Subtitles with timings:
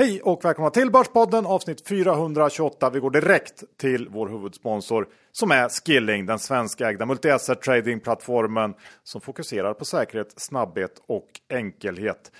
[0.00, 2.90] Hej och välkomna till Börspodden avsnitt 428.
[2.90, 9.74] Vi går direkt till vår huvudsponsor som är Skilling, den svenskägda multi-asset tradingplattformen som fokuserar
[9.74, 12.32] på säkerhet, snabbhet och enkelhet.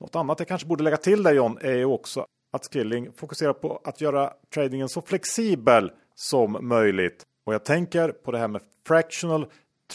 [0.00, 3.52] Något annat jag kanske borde lägga till där John är ju också att Skilling fokuserar
[3.52, 7.22] på att göra tradingen så flexibel som möjligt.
[7.46, 9.46] Och jag tänker på det här med fractional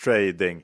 [0.03, 0.61] trading.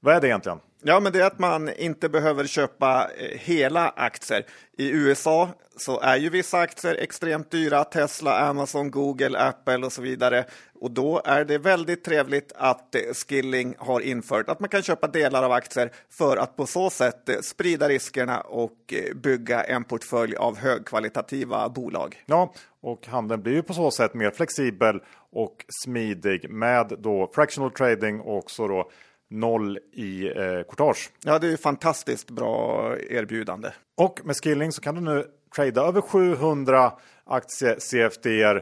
[0.00, 0.58] Vad är det egentligen?
[0.86, 4.46] Ja, men det är att man inte behöver köpa eh, hela aktier.
[4.76, 10.02] I USA så är ju vissa aktier extremt dyra, Tesla, Amazon, Google, Apple och så
[10.02, 10.44] vidare.
[10.80, 15.06] Och då är det väldigt trevligt att eh, Skilling har infört att man kan köpa
[15.06, 20.36] delar av aktier för att på så sätt eh, sprida riskerna och bygga en portfölj
[20.36, 22.22] av högkvalitativa bolag.
[22.26, 25.00] Ja, och handeln blir ju på så sätt mer flexibel
[25.32, 28.90] och smidig med då fractional trading och också då
[29.34, 31.10] noll i eh, courtage.
[31.24, 33.68] Ja, det är fantastiskt bra erbjudande.
[33.96, 36.92] Och med Skilling så kan du nu trada över 700
[37.24, 38.60] aktie CFD eh,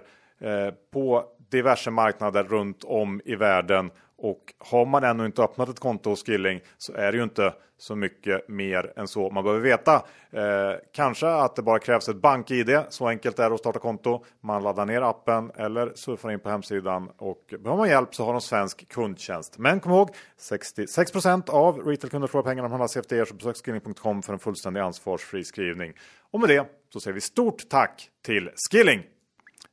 [0.93, 3.91] på diverse marknader runt om i världen
[4.23, 7.55] och har man ännu inte öppnat ett konto hos Skilling så är det ju inte
[7.79, 9.95] så mycket mer än så man behöver veta.
[10.31, 12.81] Eh, kanske att det bara krävs ett bank-id.
[12.89, 14.25] Så enkelt är det att starta konto.
[14.41, 18.33] Man laddar ner appen eller surfar in på hemsidan och behöver man hjälp så har
[18.33, 19.59] de svensk kundtjänst.
[19.59, 24.33] Men kom ihåg 66% av retailkunder får pengarna om handlar CFD så besök skilling.com för
[24.33, 25.93] en fullständig ansvarsfri skrivning.
[26.31, 29.03] Och med det så säger vi stort tack till Skilling.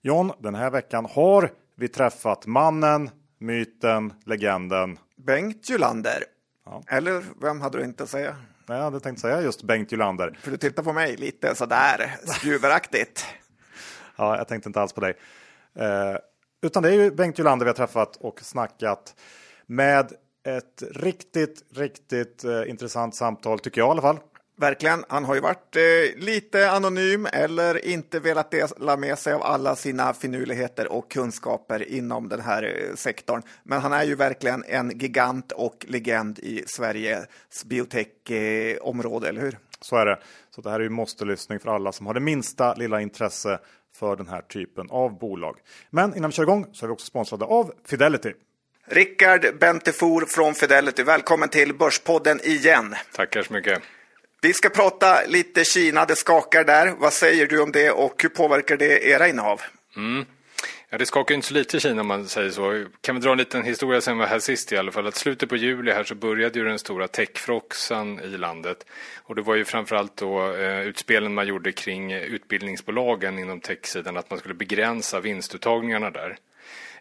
[0.01, 3.09] John, den här veckan har vi träffat mannen
[3.39, 4.99] myten, legenden.
[5.15, 6.23] Bengt Julander.
[6.65, 6.83] Ja.
[6.87, 8.35] Eller vem hade du inte säga?
[8.67, 10.39] Nej, jag hade tänkt säga just Bengt Julander.
[10.41, 13.25] För du tittar på mig lite sådär skruveraktigt.
[14.15, 15.13] ja, jag tänkte inte alls på dig.
[15.75, 16.15] Eh,
[16.61, 19.15] utan det är ju Bengt Julander vi har träffat och snackat
[19.65, 24.19] med ett riktigt, riktigt eh, intressant samtal tycker jag i alla fall.
[24.59, 25.05] Verkligen.
[25.09, 25.81] Han har ju varit eh,
[26.17, 32.29] lite anonym eller inte velat dela med sig av alla sina finurligheter och kunskaper inom
[32.29, 33.41] den här eh, sektorn.
[33.63, 39.57] Men han är ju verkligen en gigant och legend i Sveriges biotech-område, eh, eller hur?
[39.81, 40.19] Så är det.
[40.55, 43.59] Så det här är ju måste-lyssning för alla som har det minsta lilla intresse
[43.95, 45.57] för den här typen av bolag.
[45.89, 48.33] Men innan vi kör igång så är vi också sponsrade av Fidelity.
[48.85, 52.95] Rickard Bentefor från Fidelity, välkommen till Börspodden igen.
[53.13, 53.81] Tackar så mycket.
[54.41, 56.95] Vi ska prata lite Kina, det skakar där.
[56.97, 59.61] Vad säger du om det och hur påverkar det era innehav?
[59.95, 60.25] Mm.
[60.89, 62.85] Ja, det skakar inte så lite i Kina om man säger så.
[63.01, 65.07] Kan vi dra en liten historia sen var här sist i alla fall.
[65.07, 68.85] Att slutet på juli här så började ju den stora techfroxan i landet.
[69.23, 74.17] Och det var ju framförallt då eh, utspelen man gjorde kring utbildningsbolagen inom techsidan.
[74.17, 76.37] Att man skulle begränsa vinstuttagningarna där.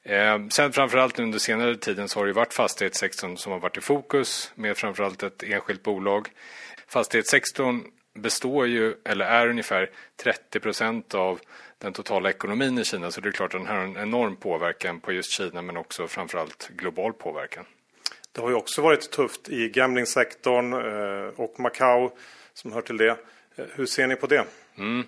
[0.02, 3.80] Eh, sen framförallt under senare tiden så har det varit fastighetssektorn som har varit i
[3.80, 6.28] fokus med framförallt ett enskilt bolag
[6.88, 7.84] fastighetssektorn
[8.14, 11.40] består ju, eller är ungefär 30 procent av
[11.78, 13.10] den totala ekonomin i Kina.
[13.10, 16.08] Så det är klart att den har en enorm påverkan på just Kina men också
[16.08, 17.64] framförallt global påverkan.
[18.32, 22.10] Det har ju också varit tufft i gamblingsektorn eh, och Macao
[22.54, 23.16] som hör till det.
[23.56, 24.44] Eh, hur ser ni på det?
[24.78, 25.06] Mm.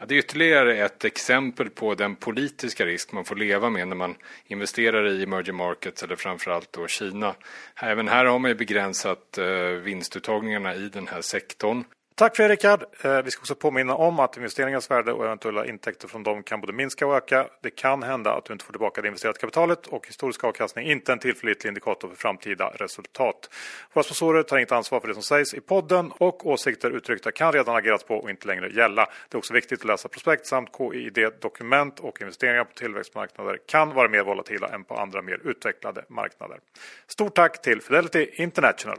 [0.00, 3.96] Ja, det är ytterligare ett exempel på den politiska risk man får leva med när
[3.96, 4.14] man
[4.46, 7.34] investerar i emerging markets eller framförallt då Kina.
[7.76, 11.84] Även här har man ju begränsat eh, vinstuttagningarna i den här sektorn.
[12.18, 12.84] Tack för det Rickard.
[13.02, 16.60] Eh, vi ska också påminna om att investeringens värde och eventuella intäkter från dem kan
[16.60, 17.46] både minska och öka.
[17.62, 20.92] Det kan hända att du inte får tillbaka det investerade kapitalet och historisk avkastning är
[20.92, 23.50] inte en tillförlitlig indikator för framtida resultat.
[23.92, 27.52] Våra sponsorer tar inte ansvar för det som sägs i podden och åsikter uttryckta kan
[27.52, 29.06] redan agerats på och inte längre gälla.
[29.28, 34.08] Det är också viktigt att läsa prospekt samt KID-dokument och investeringar på tillväxtmarknader kan vara
[34.08, 36.58] mer volatila än på andra mer utvecklade marknader.
[37.06, 38.98] Stort tack till Fidelity International.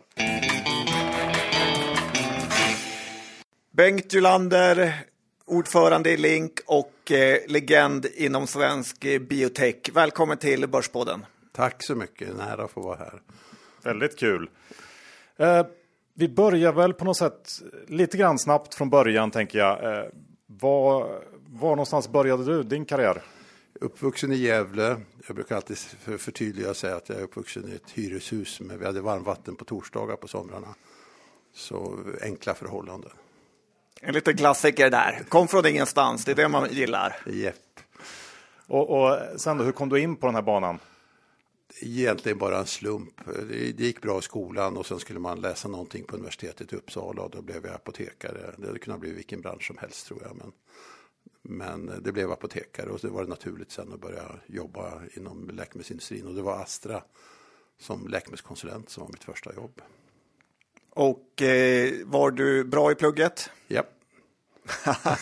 [3.80, 4.94] Bengt Julander,
[5.46, 9.76] ordförande i Link och eh, legend inom svensk eh, biotech.
[9.94, 11.26] Välkommen till Börspodden.
[11.52, 13.22] Tack så mycket, nära att få vara här.
[13.84, 14.50] Väldigt kul.
[15.38, 15.66] Eh,
[16.14, 19.98] vi börjar väl på något sätt lite grann snabbt från början tänker jag.
[19.98, 20.06] Eh,
[20.46, 23.22] var, var någonstans började du din karriär?
[23.74, 24.98] Uppvuxen i Gävle.
[25.28, 28.60] Jag brukar alltid för, förtydliga säga att jag är uppvuxen i ett hyreshus.
[28.60, 30.76] Men vi hade varmvatten på torsdagar på somrarna.
[31.54, 33.12] Så enkla förhållanden.
[34.02, 35.24] En liten klassiker där.
[35.30, 37.16] Kom från ingenstans, det är det man gillar.
[37.28, 37.56] Yep.
[38.68, 40.80] Och, och sen då, hur kom du in på den här banan?
[41.82, 43.22] Egentligen bara en slump.
[43.50, 47.22] Det gick bra i skolan och sen skulle man läsa någonting på universitetet i Uppsala
[47.22, 48.54] och då blev jag apotekare.
[48.58, 50.36] Det hade kunnat bli vilken bransch som helst tror jag.
[50.36, 50.52] Men,
[51.42, 56.34] men det blev apotekare och det var naturligt sen att börja jobba inom läkemedelsindustrin och
[56.34, 57.04] det var Astra
[57.80, 59.82] som läkemedelskonsulent som var mitt första jobb.
[60.90, 63.50] Och eh, var du bra i plugget?
[63.68, 63.84] Ja.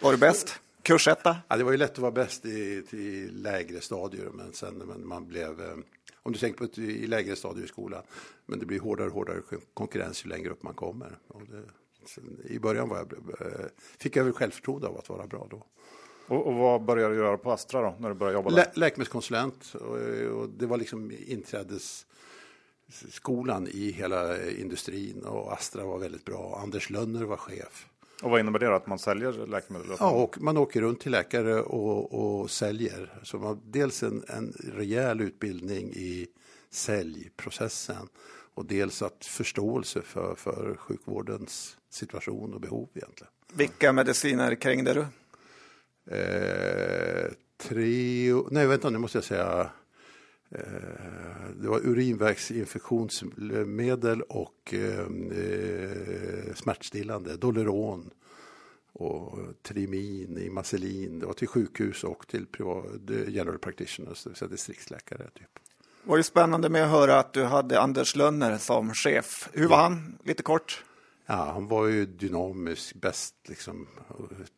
[0.00, 0.60] Var du bäst?
[0.82, 1.36] Kursetta?
[1.48, 5.06] Ja, det var ju lätt att vara bäst i, i lägre stadier, men sen när
[5.06, 5.76] man blev eh,
[6.28, 8.02] om du tänker på ett, i lägre stadier i skolan.
[8.46, 9.40] Men det blir hårdare och hårdare
[9.74, 11.18] konkurrens ju längre upp man kommer.
[11.50, 13.66] Det, I början var jag, eh,
[13.98, 15.66] fick jag väl självförtroende av att vara bra då.
[16.26, 18.56] Och, och, vad började du göra på Astra då, när du började jobba där?
[18.56, 19.96] Lä, läkemedelskonsulent och,
[20.40, 21.12] och, det var liksom
[22.88, 26.60] inträdesskolan i hela industrin och Astra var väldigt bra.
[26.62, 27.86] Anders Lönner var chef.
[28.22, 29.96] Och vad innebär det att man säljer läkemedel?
[29.98, 33.20] Ja, och man åker runt till läkare och, och säljer.
[33.22, 36.26] Så man har dels en, en rejäl utbildning i
[36.70, 38.08] säljprocessen
[38.54, 43.32] och dels att förståelse för, för sjukvårdens situation och behov egentligen.
[43.52, 45.06] Vilka mediciner krängde du?
[46.16, 49.70] Eh, tre, nej vänta nu måste jag säga.
[50.50, 50.60] Eh,
[51.56, 55.06] det var urinvägsinfektionsmedel och eh,
[56.54, 58.10] smärtstillande, Doleron
[58.92, 61.18] och Trimin, Imaselin.
[61.18, 62.86] Det var till sjukhus och till privat,
[63.28, 65.30] general practitioners, det vill säga distriktsläkare.
[65.34, 65.58] Typ.
[66.02, 69.48] Det var ju spännande med att höra att du hade Anders Lönner som chef.
[69.52, 69.82] Hur var ja.
[69.82, 70.18] han?
[70.24, 70.84] Lite kort.
[71.26, 73.86] Ja, han var ju dynamisk, bäst, liksom,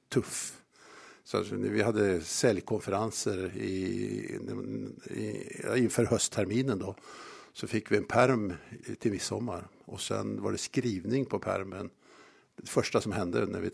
[0.08, 0.59] tuff.
[1.30, 3.70] Så vi hade säljkonferenser i,
[5.10, 5.38] i,
[5.76, 6.94] inför höstterminen då.
[7.52, 8.54] Så fick vi en perm
[8.98, 11.90] till midsommar och sen var det skrivning på permen.
[12.56, 13.70] Det första som hände när vi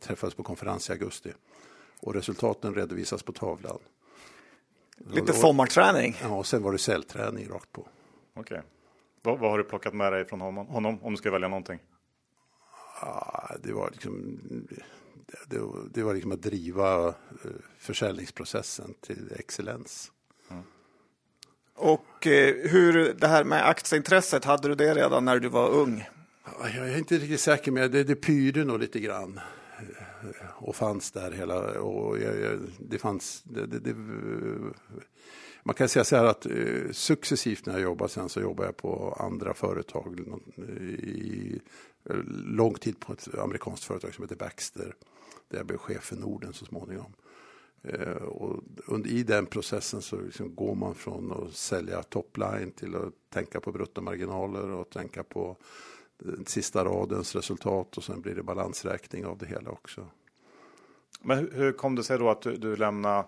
[0.00, 1.32] träffades på konferens i augusti.
[2.00, 3.78] Och resultaten redovisas på tavlan.
[4.96, 6.16] Lite sommarträning.
[6.22, 7.80] Ja, och sen var det säljträning rakt på.
[7.80, 8.58] Okej.
[8.58, 8.62] Okay.
[9.22, 11.78] Vad, vad, har du plockat med dig från honom, honom om du ska välja någonting?
[13.00, 14.38] Ja, det var liksom
[15.46, 15.60] det,
[15.90, 17.14] det, var liksom att driva eh,
[17.78, 20.12] försäljningsprocessen till excellens.
[20.50, 20.62] Mm.
[21.74, 26.08] Och eh, hur det här med aktieintresset, hade du det redan när du var ung?
[26.60, 29.40] Jag är inte riktigt säker, men det, det pyrde nog lite grann
[29.78, 33.94] eh, och fanns där hela och jag, jag, det fanns det, det,
[35.62, 36.46] man kan säga så här att
[36.90, 40.20] successivt när jag jobbade sen så jobbade jag på andra företag
[40.98, 41.60] i
[42.44, 44.94] lång tid på ett amerikanskt företag som heter Baxter
[45.48, 47.12] där jag blev chef för Norden så småningom.
[47.82, 52.96] Eh, och under, I den processen så liksom går man från att sälja topline till
[52.96, 55.56] att tänka på bruttomarginaler och tänka på
[56.18, 60.06] den sista radens resultat och sen blir det balansräkning av det hela också.
[61.22, 63.24] Men hur, hur kom det sig då att du, du lämnade,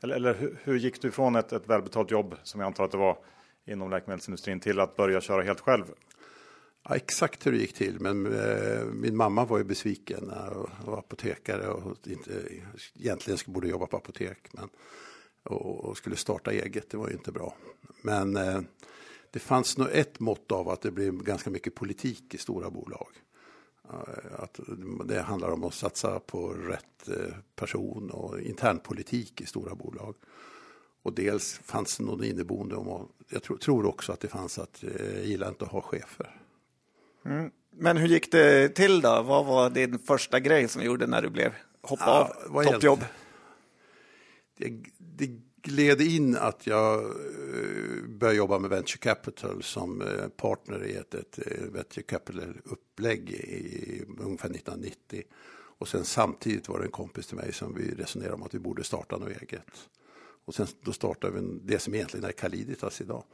[0.00, 2.90] eller, eller hur, hur, gick du ifrån ett, ett välbetalt jobb som jag antar att
[2.90, 3.18] det var
[3.64, 5.84] inom läkemedelsindustrin till att börja köra helt själv?
[6.90, 10.98] Ja, exakt hur det gick till, men eh, min mamma var ju besviken och var
[10.98, 12.48] apotekare och inte,
[12.94, 14.68] egentligen borde jobba på apotek men,
[15.42, 17.56] och, och, skulle starta eget, det var ju inte bra.
[18.02, 18.60] Men eh,
[19.30, 23.08] det fanns nog ett mått av att det blev ganska mycket politik i stora bolag.
[23.92, 24.60] Eh, att
[25.04, 30.14] det handlar om att satsa på rätt eh, person och internpolitik i stora bolag.
[31.02, 34.58] Och dels fanns det någon inneboende om, och jag tror, tror också att det fanns
[34.58, 36.39] att eh, jag gillar inte att ha chefer.
[37.24, 37.50] Mm.
[37.76, 39.22] Men hur gick det till då?
[39.22, 41.52] Vad var din första grej som gjorde när du blev
[41.82, 42.04] hoppa
[42.48, 43.04] ja, av toppjobb?
[44.56, 50.84] Det, det gled in att jag eh, började jobba med venture capital som eh, partner
[50.84, 55.22] i ett, ett eh, venture capital-upplägg i ungefär 1990.
[55.78, 58.58] Och sen samtidigt var det en kompis till mig som vi resonerade om att vi
[58.58, 59.88] borde starta något eget.
[60.44, 63.24] Och sen då startade vi det som egentligen är Caliditas idag.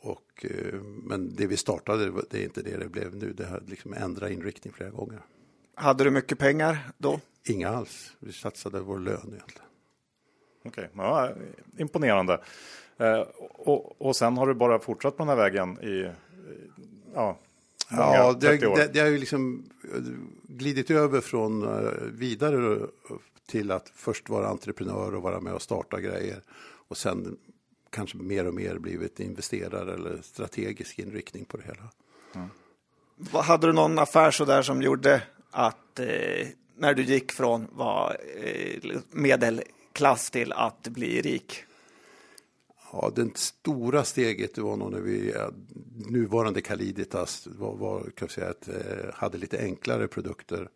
[0.00, 3.32] Och, eh, men det vi startade, det är inte det det blev nu.
[3.32, 5.20] Det har liksom ändrat inriktning flera gånger.
[5.74, 7.20] Hade du mycket pengar då?
[7.44, 8.12] Inga alls.
[8.18, 9.68] Vi satsade vår lön egentligen.
[10.64, 11.06] Okej, okay.
[11.06, 11.30] ja,
[11.76, 12.40] imponerande.
[12.98, 16.10] Eh, och, och sen har du bara fortsatt på den här vägen i
[17.14, 17.38] ja,
[17.90, 18.76] många, ja, det, 30 år?
[18.76, 19.64] Det, det har ju liksom
[20.42, 21.66] glidit över från
[22.18, 22.86] vidare
[23.46, 26.42] till att först vara entreprenör och vara med och starta grejer
[26.88, 27.38] och sen
[27.90, 31.90] kanske mer och mer blivit investerare eller strategisk inriktning på det hela.
[32.34, 32.48] Mm.
[33.32, 38.16] Hade du någon affär så där som gjorde att eh, när du gick från var,
[38.36, 41.64] eh, medelklass till att bli rik?
[42.92, 45.34] Ja, det stora steget var nog när vi,
[45.94, 50.68] nuvarande Caliditas var, var kan jag säga, att, eh, hade lite enklare produkter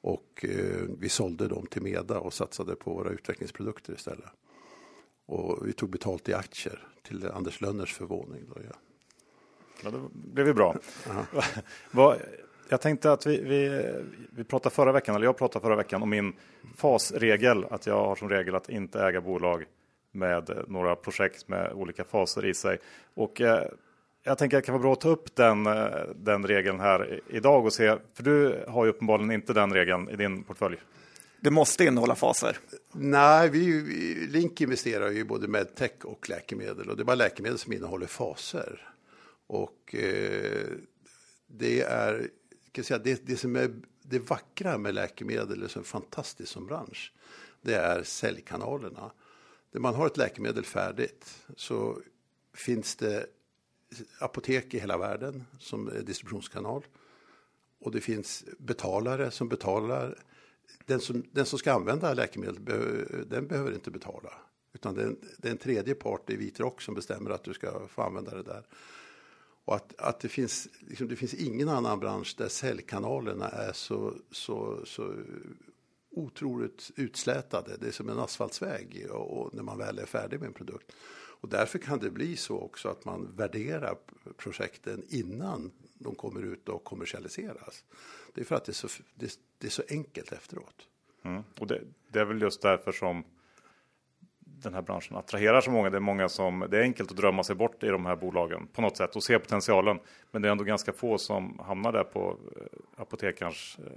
[0.00, 4.30] och eh, vi sålde dem till Meda och satsade på våra utvecklingsprodukter istället.
[5.30, 8.42] Och vi tog betalt i aktier till Anders Lönners förvåning.
[8.54, 8.76] Då, ja.
[9.82, 10.76] Ja, det blev ju bra.
[12.68, 13.92] Jag tänkte att vi, vi,
[14.30, 16.32] vi pratade förra veckan, eller jag pratade förra veckan om min
[16.76, 17.64] fasregel.
[17.70, 19.64] Att jag har som regel att inte äga bolag
[20.12, 22.78] med några projekt med olika faser i sig.
[23.14, 23.64] Och eh,
[24.22, 27.20] jag tänker att det kan vara bra att ta upp den, eh, den regeln här
[27.26, 30.76] idag och se, för du har ju uppenbarligen inte den regeln i din portfölj
[31.40, 32.58] det måste innehålla faser?
[32.92, 33.82] Nej, vi,
[34.26, 38.06] Link investerar ju i både medtech och läkemedel och det är bara läkemedel som innehåller
[38.06, 38.88] faser.
[39.46, 40.68] Och eh,
[41.46, 42.30] det är,
[42.72, 43.70] kan säga, det, det som är
[44.02, 47.12] det vackra med läkemedel, som är fantastiskt som bransch,
[47.62, 49.12] det är säljkanalerna.
[49.72, 51.98] När man har ett läkemedel färdigt så
[52.54, 53.26] finns det
[54.18, 56.84] apotek i hela världen som är distributionskanal.
[57.80, 60.18] Och det finns betalare som betalar.
[60.86, 62.64] Den som, den som ska använda läkemedel,
[63.26, 64.32] den behöver inte betala.
[64.72, 67.54] Utan det är, en, det är en tredje part i vitrock som bestämmer att du
[67.54, 68.66] ska få använda det där.
[69.64, 74.14] Och att, att det, finns, liksom, det finns ingen annan bransch där säljkanalerna är så,
[74.30, 75.14] så, så
[76.10, 77.76] otroligt utslätade.
[77.80, 80.92] Det är som en asfaltsväg och, och när man väl är färdig med en produkt.
[81.40, 83.96] Och därför kan det bli så också att man värderar
[84.36, 85.70] projekten innan
[86.02, 87.84] de kommer ut och kommersialiseras.
[88.34, 90.88] Det är för att det är så, det, det är så enkelt efteråt.
[91.22, 91.42] Mm.
[91.58, 93.24] Och det, det, är väl just därför som
[94.38, 95.90] den här branschen attraherar så många.
[95.90, 98.66] Det är många som det är enkelt att drömma sig bort i de här bolagen
[98.66, 99.98] på något sätt och se potentialen.
[100.30, 103.92] Men det är ändå ganska få som hamnar där på eh, apotekarens eh,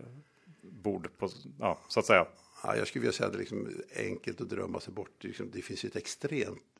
[0.61, 1.29] bord, på,
[1.59, 2.25] ja, så att säga.
[2.63, 5.11] Ja, jag skulle vilja säga att det är liksom enkelt att drömma sig bort.
[5.21, 6.72] Det, liksom, finns ett extremt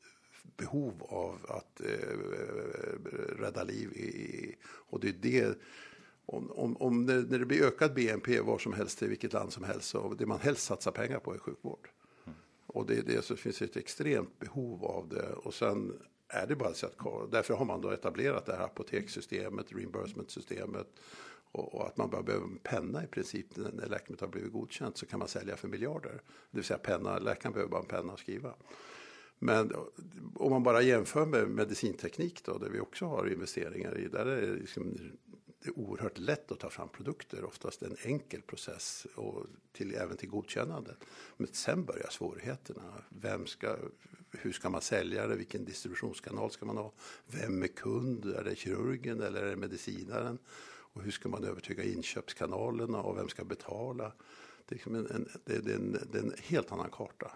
[0.56, 2.16] behov av att eh,
[3.38, 3.92] rädda liv.
[3.92, 5.58] I, och det är det,
[6.26, 9.52] om, om, om när, när det blir ökad BNP var som helst i vilket land
[9.52, 11.88] som helst, så det man helst satsar pengar på är sjukvård.
[12.26, 12.38] Mm.
[12.66, 15.32] Och det, det så finns ett extremt behov av det.
[15.32, 15.92] Och sen
[16.28, 20.86] är det bara så att därför har man då etablerat det här apotekssystemet, reimbursement-systemet
[21.52, 25.06] och, att man bara behöver en penna i princip när läkemedlet har blivit godkänt så
[25.06, 26.22] kan man sälja för miljarder.
[26.50, 28.54] Det vill säga penna, läkaren behöver bara en penna att skriva.
[29.38, 29.72] Men
[30.34, 34.46] om man bara jämför med medicinteknik då, där vi också har investeringar i, där är
[34.46, 34.96] det, liksom,
[35.64, 40.16] det är oerhört lätt att ta fram produkter, oftast en enkel process och till, även
[40.16, 40.96] till godkännande.
[41.36, 43.04] Men sen börjar svårigheterna.
[43.08, 43.76] Vem ska,
[44.30, 45.36] hur ska man sälja det?
[45.36, 46.92] Vilken distributionskanal ska man ha?
[47.26, 48.24] Vem är kund?
[48.24, 50.38] Är det kirurgen eller är det medicinaren?
[50.94, 54.12] Och hur ska man övertyga inköpskanalerna och vem ska betala?
[54.66, 57.32] Det är, liksom en, det, är en, det är en helt annan karta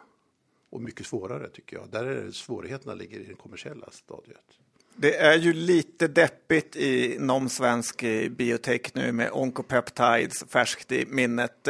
[0.70, 1.90] och mycket svårare tycker jag.
[1.90, 4.44] Där är svårigheterna ligger i det kommersiella stadiet.
[5.00, 11.68] Det är ju lite deppigt inom svensk eh, biotech nu med Oncopeptides färskt i minnet.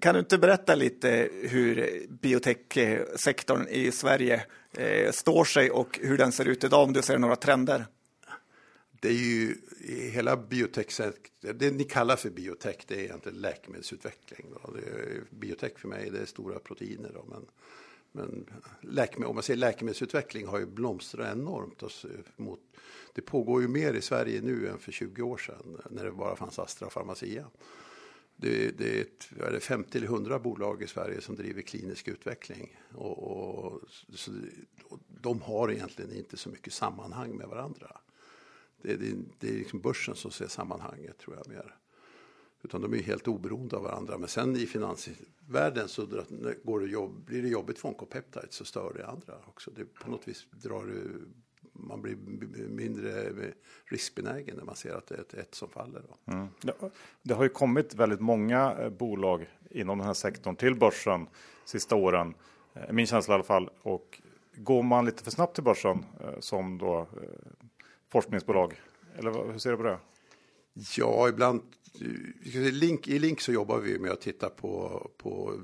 [0.00, 6.32] Kan du inte berätta lite hur biotechsektorn i Sverige eh, står sig och hur den
[6.32, 7.86] ser ut idag om du ser några trender?
[9.00, 9.56] Det är ju
[10.12, 11.00] hela biotech,
[11.40, 14.46] det ni kallar för biotech, det är egentligen läkemedelsutveckling.
[15.30, 17.10] Biotech för mig det är stora proteiner.
[17.14, 17.46] Då, men
[18.12, 18.46] men
[18.80, 21.82] läkemedel, om man säger läkemedelsutveckling har ju blomstrat enormt.
[22.36, 22.60] Mot,
[23.14, 26.36] det pågår ju mer i Sverige nu än för 20 år sedan när det bara
[26.36, 27.46] fanns Astra och Pharmacia.
[28.36, 32.08] Det, det är, ett, är det 50 eller 100 bolag i Sverige som driver klinisk
[32.08, 32.76] utveckling.
[32.94, 33.80] Och, och,
[34.14, 34.32] så,
[34.84, 38.00] och de har egentligen inte så mycket sammanhang med varandra.
[38.82, 41.76] Det, det, det är liksom börsen som ser sammanhanget tror jag mer.
[42.62, 44.18] Utan de är helt oberoende av varandra.
[44.18, 46.06] Men sen i finansvärlden så
[46.64, 49.70] går det jobb, blir det jobbigt för Oncopeptides så stör det andra också.
[49.70, 51.02] Det på något vis drar det,
[51.72, 52.16] man blir
[52.68, 53.32] mindre
[53.84, 56.02] riskbenägen när man ser att det är ett, ett som faller.
[56.26, 56.46] Mm.
[57.22, 61.26] Det har ju kommit väldigt många eh, bolag inom den här sektorn till börsen
[61.64, 62.34] sista åren.
[62.74, 63.70] Eh, min känsla i alla fall.
[63.82, 64.22] Och
[64.54, 67.06] går man lite för snabbt till börsen eh, som då
[68.08, 68.80] forskningsbolag?
[69.16, 69.98] Eller hur ser du på det?
[70.96, 71.62] Ja, ibland
[72.72, 75.60] Link, I Link så jobbar vi med att titta på, på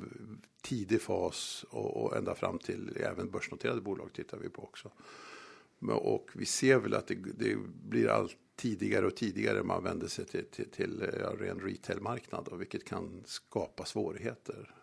[0.62, 4.90] tidig fas och, och ända fram till även börsnoterade bolag tittar vi på också.
[5.90, 7.56] Och vi ser väl att det, det
[7.88, 12.60] blir allt tidigare och tidigare man vänder sig till, till, till eh, ren retailmarknad, och
[12.60, 14.74] vilket kan skapa svårigheter.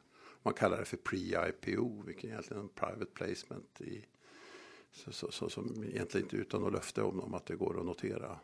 [0.44, 3.82] Man kallar det för pre-IPO, vilket är egentligen är en private placement.
[3.82, 4.06] I,
[4.92, 7.86] så, så, så, som egentligen inte utan något löfte om, om att det går att
[7.86, 8.40] notera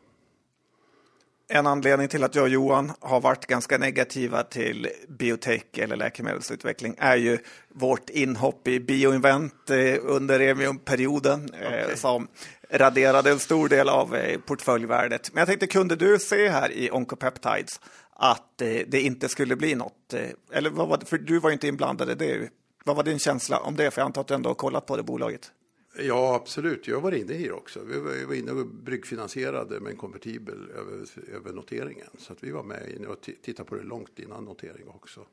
[1.50, 6.94] en anledning till att jag och Johan har varit ganska negativa till biotech eller läkemedelsutveckling
[6.98, 7.38] är ju
[7.68, 11.96] vårt inhopp i Bioinvent eh, under Emium-perioden eh, okay.
[11.96, 12.28] som
[12.70, 15.30] raderade en stor del av eh, portföljvärdet.
[15.32, 17.80] Men jag tänkte, kunde du se här i Oncopeptides
[18.12, 20.14] att det inte skulle bli något?
[20.52, 22.48] Eller vad var det, för du var ju inte inblandad i det.
[22.84, 23.90] Vad var din känsla om det?
[23.90, 25.52] För jag antar att du ändå har kollat på det bolaget.
[25.98, 26.88] Ja, absolut.
[26.88, 27.84] Jag var inne i det också.
[27.84, 32.08] Vi var inne och bryggfinansierade med en konvertibel över, över noteringen.
[32.18, 35.26] Så att vi var med inne och tittade på det långt innan notering också.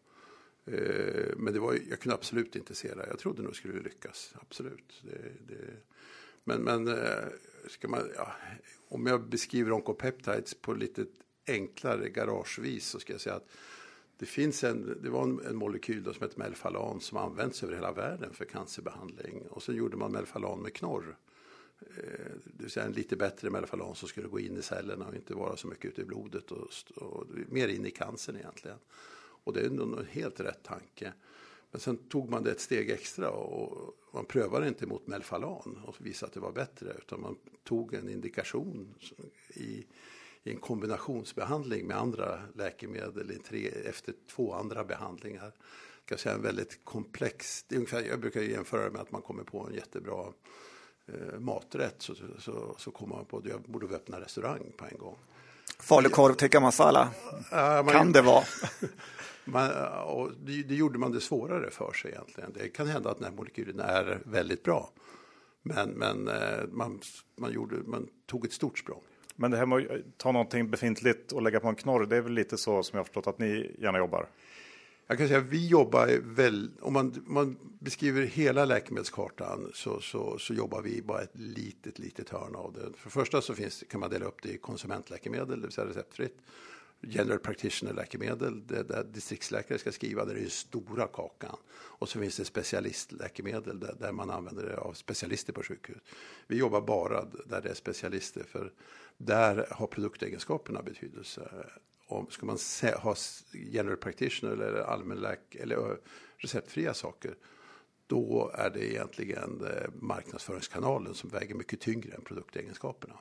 [0.65, 3.07] Eh, men det var, jag kunde absolut inte se det.
[3.09, 4.33] Jag trodde nog skulle lyckas.
[4.41, 5.01] Absolut.
[5.01, 5.73] Det, det,
[6.43, 7.25] men men eh,
[7.67, 8.31] ska man, ja,
[8.89, 11.05] om jag beskriver Oncopeptides på lite
[11.47, 13.47] enklare garagevis så ska jag säga att
[14.17, 17.91] det finns en, det var en, en molekyl som heter Melfalan som används över hela
[17.91, 19.47] världen för cancerbehandling.
[19.49, 21.17] Och sen gjorde man Melfalan med knorr.
[21.79, 25.15] Eh, det vill säga en lite bättre Melfalan som skulle gå in i cellerna och
[25.15, 28.77] inte vara så mycket ute i blodet och, och mer in i cancern egentligen.
[29.43, 31.13] Och det är nog en helt rätt tanke.
[31.71, 35.95] Men sen tog man det ett steg extra och man prövade inte mot Melfalan och
[35.99, 38.93] visade att det var bättre utan man tog en indikation
[39.49, 39.85] i,
[40.47, 45.51] i en kombinationsbehandling med andra läkemedel i tre, efter två andra behandlingar.
[46.09, 49.43] Jag säga en väldigt komplex, det är ungefär, jag brukar jämföra med att man kommer
[49.43, 50.25] på en jättebra
[51.07, 54.97] eh, maträtt så, så, så kommer man på att jag borde öppna restaurang på en
[54.97, 55.15] gång.
[55.79, 57.09] Falukorv tikka masala,
[57.51, 58.43] ja, man, kan det vara.
[59.49, 59.69] Man,
[60.45, 62.53] det, det, gjorde man det svårare för sig egentligen.
[62.53, 64.91] Det kan hända att den här molekylen är väldigt bra.
[65.63, 66.99] Men, men eh, man,
[67.35, 69.01] man, gjorde, man tog ett stort språng.
[69.39, 72.21] Men det här med att ta någonting befintligt och lägga på en knorr, det är
[72.21, 74.29] väl lite så som jag har förstått att ni gärna jobbar?
[75.07, 80.37] Jag kan säga att vi jobbar väl, om man, man beskriver hela läkemedelskartan så, så,
[80.37, 82.79] så, jobbar vi bara ett litet, litet hörn av det.
[82.79, 85.87] För det första så finns, kan man dela upp det i konsumentläkemedel, det vill säga
[85.87, 86.37] receptfritt
[87.01, 91.57] general practitioner-läkemedel, det där distriktsläkare ska skriva, där är den stora kakan.
[91.69, 95.97] Och så finns det specialistläkemedel där, där man använder det av specialister på sjukhus.
[96.47, 98.71] Vi jobbar bara där det är specialister, för
[99.17, 101.49] där har produktegenskaperna betydelse.
[102.07, 102.57] Om, ska man
[102.97, 103.15] ha
[103.51, 105.97] general practitioner eller allmänläk eller
[106.37, 107.35] receptfria saker,
[108.07, 113.13] då är det egentligen eh, marknadsföringskanalen som väger mycket tyngre än produktegenskaperna.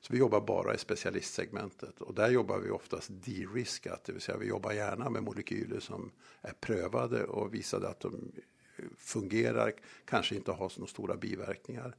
[0.00, 4.38] Så vi jobbar bara i specialistsegmentet och där jobbar vi oftast de-riskat, det vill säga
[4.38, 6.10] vi jobbar gärna med molekyler som
[6.40, 8.32] är prövade och visade att de
[8.76, 9.72] eh, fungerar,
[10.04, 11.96] kanske inte har så stora biverkningar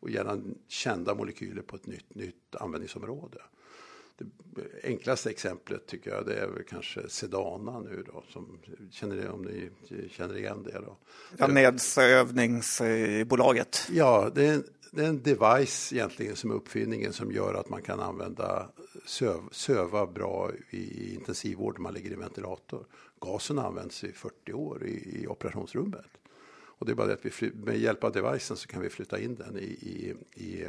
[0.00, 3.38] och gärna kända molekyler på ett nytt, nytt användningsområde.
[4.18, 4.24] Det
[4.84, 8.58] enklaste exemplet tycker jag det är väl kanske Sedana nu då, som
[8.90, 9.70] känner det om ni
[10.10, 10.96] känner igen det då?
[11.38, 13.88] Ja, nedsövningsbolaget.
[13.90, 14.62] Ja, det är
[14.96, 18.68] det är en device egentligen som är uppfinningen som gör att man kan använda
[19.06, 22.86] söv, söva bra i intensivvård när man ligger i ventilator.
[23.20, 26.06] Gasen används i 40 år i, i operationsrummet.
[26.78, 29.20] Och det är bara det att vi med hjälp av devicen så kan vi flytta
[29.20, 30.64] in den i, i, i,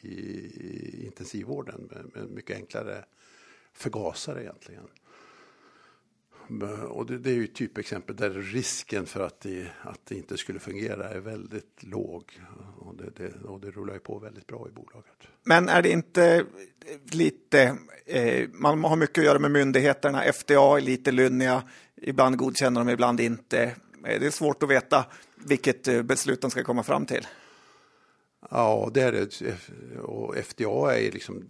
[0.00, 3.04] i intensivvården med, med mycket enklare
[3.72, 4.88] förgasare egentligen.
[6.88, 10.36] Och det, det är ju ett typexempel där risken för att det, att det inte
[10.36, 12.40] skulle fungera är väldigt låg.
[12.78, 15.14] Och det, det, och det rullar ju på väldigt bra i bolaget.
[15.44, 16.44] Men är det inte
[17.10, 21.62] lite, eh, man har mycket att göra med myndigheterna, FDA är lite lynniga,
[21.96, 23.62] ibland godkänner de, ibland inte.
[23.62, 25.06] Eh, det är svårt att veta
[25.44, 27.26] vilket eh, beslut de ska komma fram till.
[28.50, 30.00] Ja, det är det.
[30.00, 31.48] Och FDA är liksom,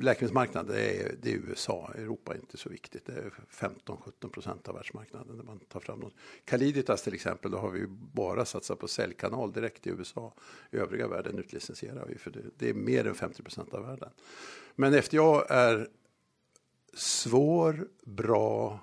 [0.00, 3.06] läkemedelsmarknaden är, det är USA, Europa är inte så viktigt.
[3.06, 6.14] Det är 15-17 procent av världsmarknaden när man tar fram något.
[6.44, 10.34] Caliditas till exempel, då har vi ju bara satsat på säljkanal direkt i USA.
[10.70, 14.10] I övriga världen utlicensierar vi, för det, det är mer än 50 procent av världen.
[14.74, 15.88] Men FDA är
[16.94, 18.80] svår, bra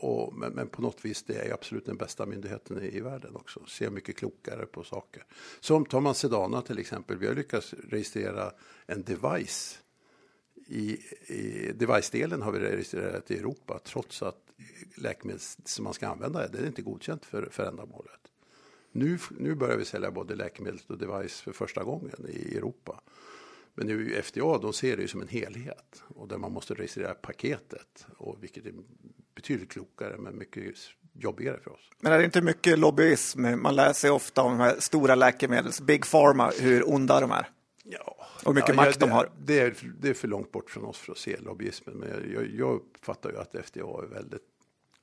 [0.00, 3.36] och, men, men, på något vis det är absolut den bästa myndigheten i, i världen
[3.36, 3.66] också.
[3.66, 5.24] Ser mycket klokare på saker.
[5.60, 7.18] Som tar man Sedana till exempel.
[7.18, 8.52] Vi har lyckats registrera
[8.86, 9.78] en device.
[10.66, 10.92] I,
[11.26, 14.50] i device-delen har vi registrerat i Europa trots att
[14.94, 18.20] läkemedel som man ska använda det är inte godkänt för, för ändamålet.
[18.92, 23.00] Nu, nu börjar vi sälja både läkemedel och device för första gången i Europa.
[23.80, 27.14] Men nu FDA, de ser det ju som en helhet och där man måste registrera
[27.14, 28.72] paketet, och vilket är
[29.34, 30.74] betydligt klokare men mycket
[31.12, 31.90] jobbigare för oss.
[32.00, 33.62] Men är det inte mycket lobbyism?
[33.62, 37.48] Man läser ofta om de här stora läkemedels, Big Pharma, hur onda de är.
[37.84, 39.30] Ja, och mycket ja, makt det, de har.
[39.38, 41.96] Det är, det är för långt bort från oss för att se lobbyismen.
[41.96, 44.46] Men jag, jag uppfattar ju att FDA är väldigt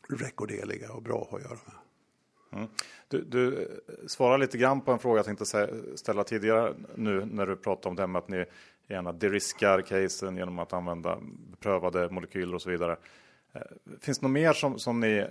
[0.10, 1.76] rekorderliga och bra att göra med.
[2.52, 2.68] Mm.
[3.08, 3.68] Du, du
[4.08, 7.96] svarar lite grann på en fråga jag tänkte ställa tidigare nu när du pratade om
[7.96, 8.46] det här med att ni
[8.88, 11.18] gärna deriskar casen genom att använda
[11.52, 12.98] beprövade molekyler och så vidare.
[13.54, 13.62] Eh,
[14.02, 15.28] finns det något mer som, som ni, eh,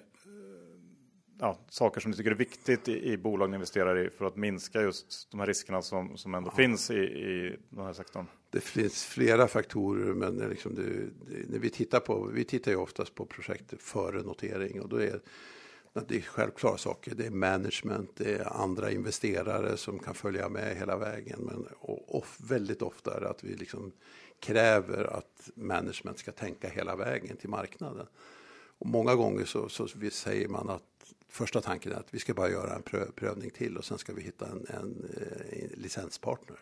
[1.41, 4.37] ja, saker som ni tycker är viktigt i, i bolag ni investerar i för att
[4.37, 6.57] minska just de här riskerna som, som ändå ja.
[6.57, 8.27] finns i, i den här sektorn?
[8.51, 12.77] Det finns flera faktorer, men liksom det, det, när vi tittar på, vi tittar ju
[12.77, 15.21] oftast på projekt före notering och då är
[16.09, 17.15] det är självklara saker.
[17.15, 21.41] Det är management, det är andra investerare som kan följa med hela vägen.
[21.41, 23.93] Men och, och väldigt ofta är det att vi liksom
[24.41, 28.07] kräver att management ska tänka hela vägen till marknaden.
[28.79, 32.51] Och många gånger så, så säger man att första tanken är att vi ska bara
[32.51, 35.11] göra en prö prövning till och sen ska vi hitta en, en,
[35.51, 36.59] en licenspartner.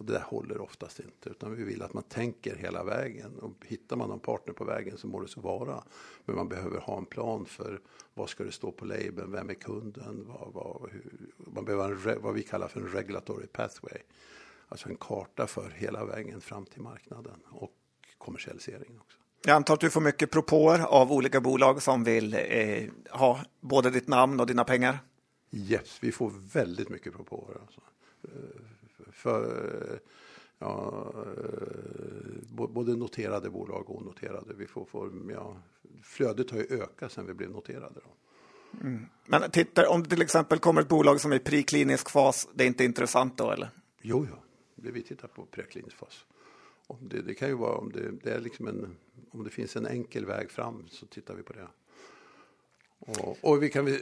[0.00, 3.38] Och det där håller oftast inte, utan vi vill att man tänker hela vägen.
[3.38, 5.84] Och hittar man någon partner på vägen så må det så vara.
[6.24, 7.80] Men man behöver ha en plan för
[8.14, 12.22] vad ska det stå på labeln, vem är kunden, vad, vad, hur, man behöver en,
[12.22, 13.98] vad vi kallar för en regulatory pathway.
[14.68, 17.72] Alltså en karta för hela vägen fram till marknaden och
[18.18, 19.18] kommersialiseringen också.
[19.44, 23.90] Jag antar att du får mycket propåer av olika bolag som vill eh, ha både
[23.90, 24.98] ditt namn och dina pengar?
[25.50, 27.60] Yes, vi får väldigt mycket propåer.
[27.60, 27.80] Alltså.
[29.12, 30.00] För,
[30.58, 34.54] ja, eh, både noterade bolag och onoterade.
[34.54, 35.56] Vi får, får, ja,
[36.02, 38.00] flödet har ju ökat sedan vi blev noterade.
[38.04, 38.10] Då.
[38.80, 39.06] Mm.
[39.26, 42.64] Men tittar, om det till exempel kommer ett bolag som är i preklinisk fas, det
[42.64, 43.70] är inte intressant då eller?
[44.02, 44.36] Jo, jo.
[44.74, 46.24] det vi tittar på preklinisk fas.
[46.86, 48.96] Om det, det, kan ju vara om det, det, är liksom en,
[49.30, 51.68] om det finns en enkel väg fram så tittar vi på det.
[53.00, 53.94] Och, och vi, kan, eh,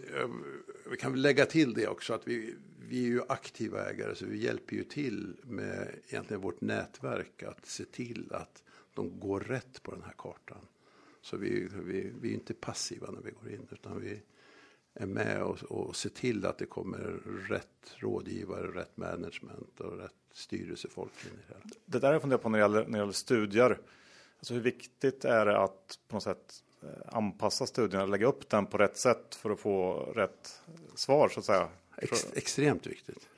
[0.90, 2.54] vi, kan lägga till det också att vi,
[2.88, 7.66] vi är ju aktiva ägare så vi hjälper ju till med egentligen vårt nätverk att
[7.66, 8.62] se till att
[8.94, 10.66] de går rätt på den här kartan.
[11.22, 14.20] Så vi, vi, vi är inte passiva när vi går in utan vi
[14.94, 20.12] är med och, och ser till att det kommer rätt rådgivare, rätt management och rätt
[20.32, 21.76] styrelsefolk in i det.
[21.84, 23.78] Det där jag funderar på när det gäller, när det gäller studier.
[24.38, 26.64] Alltså hur viktigt är det att på något sätt
[27.06, 30.60] anpassa studien, lägga upp den på rätt sätt för att få rätt
[30.94, 31.68] svar så att säga?
[31.96, 33.28] Ex, extremt viktigt.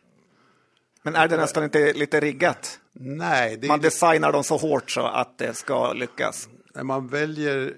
[1.03, 2.81] Men är det nästan inte lite riggat?
[2.92, 3.57] Nej.
[3.57, 6.48] Det man designar dem så hårt så att det ska lyckas.
[6.74, 7.74] När man väljer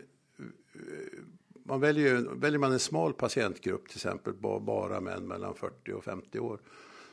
[1.64, 6.38] man väljer, väljer man en smal patientgrupp, till exempel bara män mellan 40 och 50
[6.38, 6.58] år,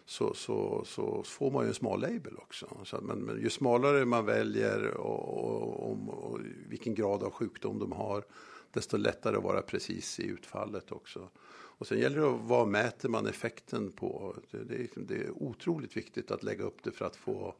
[0.09, 2.77] så, så, så får man ju en smal label också.
[2.83, 7.79] Så, men, men ju smalare man väljer och, och, och, och, vilken grad av sjukdom
[7.79, 8.23] de har,
[8.71, 11.29] desto lättare att vara precis i utfallet också.
[11.51, 14.35] Och sen gäller det att vad mäter man effekten på?
[14.51, 17.55] Det, det, är, liksom, det är otroligt viktigt att lägga upp det för att få,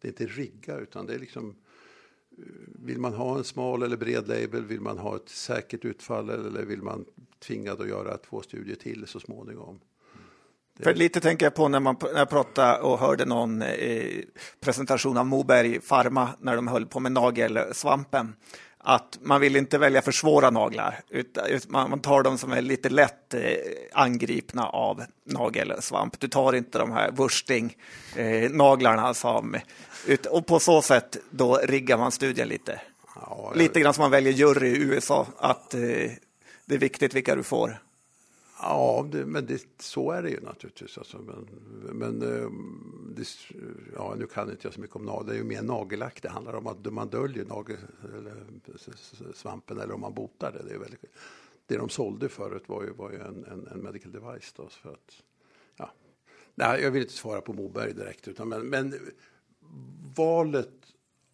[0.00, 1.56] det är inte rigga utan det är liksom
[2.66, 4.64] vill man ha en smal eller bred label?
[4.64, 7.04] Vill man ha ett säkert utfall eller vill man
[7.38, 9.80] tvingad att göra två studier till så småningom?
[10.82, 14.04] För lite tänker jag på när, man, när jag pratade och hörde någon eh,
[14.60, 18.34] presentation av Moberg Pharma när de höll på med nagelsvampen
[18.82, 22.88] att man vill inte välja för svåra naglar, utan man tar de som är lite
[22.88, 23.40] lätt eh,
[23.92, 26.20] angripna av nagelsvamp.
[26.20, 29.56] Du tar inte de här wursting-naglarna eh, som...
[30.30, 32.80] Och på så sätt då riggar man studien lite.
[33.14, 35.80] Ja, lite grann som man väljer jury i USA, att eh,
[36.66, 37.78] det är viktigt vilka du får.
[38.62, 40.98] Ja, det, men det, så är det ju naturligtvis.
[40.98, 41.48] Alltså, men
[41.92, 42.50] men eh,
[43.16, 43.26] det,
[43.94, 45.26] ja, nu kan inte jag så mycket om nagel.
[45.26, 46.66] Det är ju mer nagellack det handlar om.
[46.66, 48.36] Att man döljer nagel, eller,
[49.34, 50.62] svampen eller om man botar det.
[50.68, 51.04] Det, är väldigt,
[51.66, 54.52] det de sålde förut var ju, var ju en, en, en medical device.
[54.52, 55.22] Då, för att,
[55.76, 55.92] ja.
[56.54, 58.28] Nej, jag vill inte svara på Moberg direkt.
[58.28, 58.94] Utan, men, men
[60.16, 60.74] valet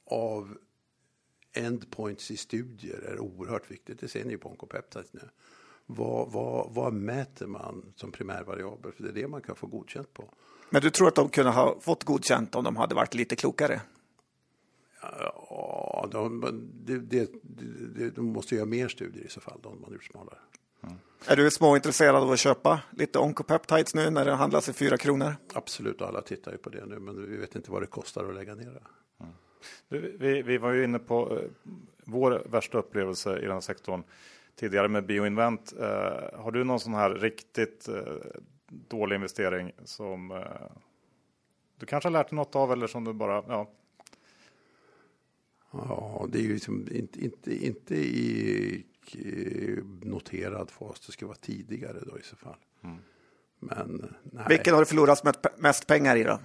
[0.04, 0.58] av
[1.52, 4.00] endpoints i studier är oerhört viktigt.
[4.00, 5.28] Det ser ni ju på Oncopeptides nu.
[5.86, 8.92] Vad, vad, vad mäter man som primärvariabel?
[8.92, 10.24] För det är det man kan få godkänt på.
[10.70, 13.80] Men du tror att de kunde ha fått godkänt om de hade varit lite klokare?
[15.02, 16.40] Ja, de,
[16.84, 20.38] det, det, det, de måste göra mer studier i så fall, om man gjort smalare.
[20.82, 20.96] Mm.
[21.26, 25.36] Är du småintresserad av att köpa lite Oncopeptides nu när det handlas i fyra kronor?
[25.54, 28.34] Absolut, alla tittar ju på det nu, men vi vet inte vad det kostar att
[28.34, 28.82] lägga ner det.
[29.20, 29.32] Mm.
[30.18, 31.72] Vi, vi var ju inne på eh,
[32.04, 34.02] vår värsta upplevelse i den här sektorn
[34.56, 35.72] tidigare med Bioinvent.
[35.80, 38.02] Eh, har du någon sån här riktigt eh,
[38.68, 40.38] dålig investering som eh,
[41.76, 43.70] du kanske har lärt dig något av eller som du bara, ja.
[45.70, 48.86] Ja, det är ju liksom inte, inte, inte i
[50.02, 51.00] noterad fas.
[51.06, 52.56] Det ska vara tidigare då i så fall.
[52.84, 52.96] Mm.
[53.58, 54.44] Men nej.
[54.48, 55.22] Vilken har du förlorat
[55.58, 56.32] mest pengar i då?
[56.32, 56.40] Uh,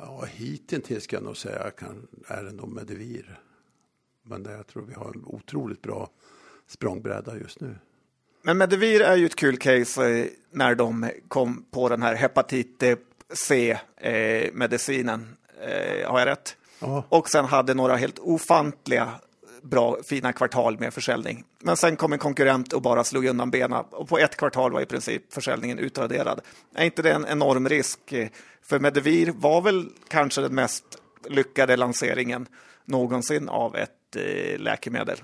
[0.00, 3.40] ja, hittills ska jag nog säga kan, är det nog Medivir.
[4.28, 6.08] Men det, jag tror vi har en otroligt bra
[6.68, 7.74] språngbräda just nu.
[8.42, 12.82] Men Medivir är ju ett kul case eh, när de kom på den här hepatit
[13.32, 15.36] C-medicinen.
[15.60, 16.56] Eh, har jag rätt?
[16.78, 17.04] Ja.
[17.08, 19.10] Och sen hade några helt ofantliga
[19.62, 21.44] bra, fina kvartal med försäljning.
[21.58, 24.80] Men sen kom en konkurrent och bara slog undan benen och på ett kvartal var
[24.80, 26.40] i princip försäljningen utraderad.
[26.74, 28.14] Är inte det en enorm risk?
[28.62, 30.84] För Medivir var väl kanske den mest
[31.28, 32.46] lyckade lanseringen
[32.84, 33.96] någonsin av ett eh,
[34.58, 35.18] läkemedel.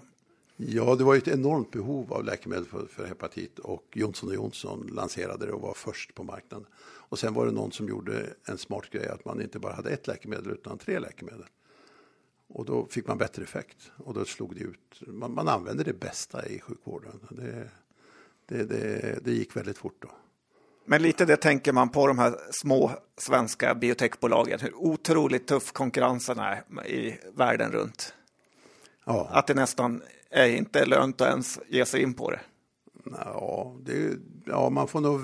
[0.56, 5.46] Ja, det var ett enormt behov av läkemedel för, för hepatit och Johnson Johnson lanserade
[5.46, 6.66] det och var först på marknaden.
[6.82, 9.90] Och sen var det någon som gjorde en smart grej att man inte bara hade
[9.90, 11.44] ett läkemedel utan tre läkemedel.
[12.48, 15.02] Och då fick man bättre effekt och då slog det ut.
[15.06, 17.20] Man, man använde det bästa i sjukvården.
[17.30, 17.68] Det,
[18.46, 20.10] det, det, det gick väldigt fort då.
[20.84, 26.38] Men lite det tänker man på de här små svenska biotechbolagen, hur otroligt tuff konkurrensen
[26.38, 28.14] är i världen runt.
[29.04, 29.28] Ja.
[29.30, 32.40] Att det nästan är inte lönt att ens ge sig in på det.
[33.04, 35.20] Ja, det, ja, man får nog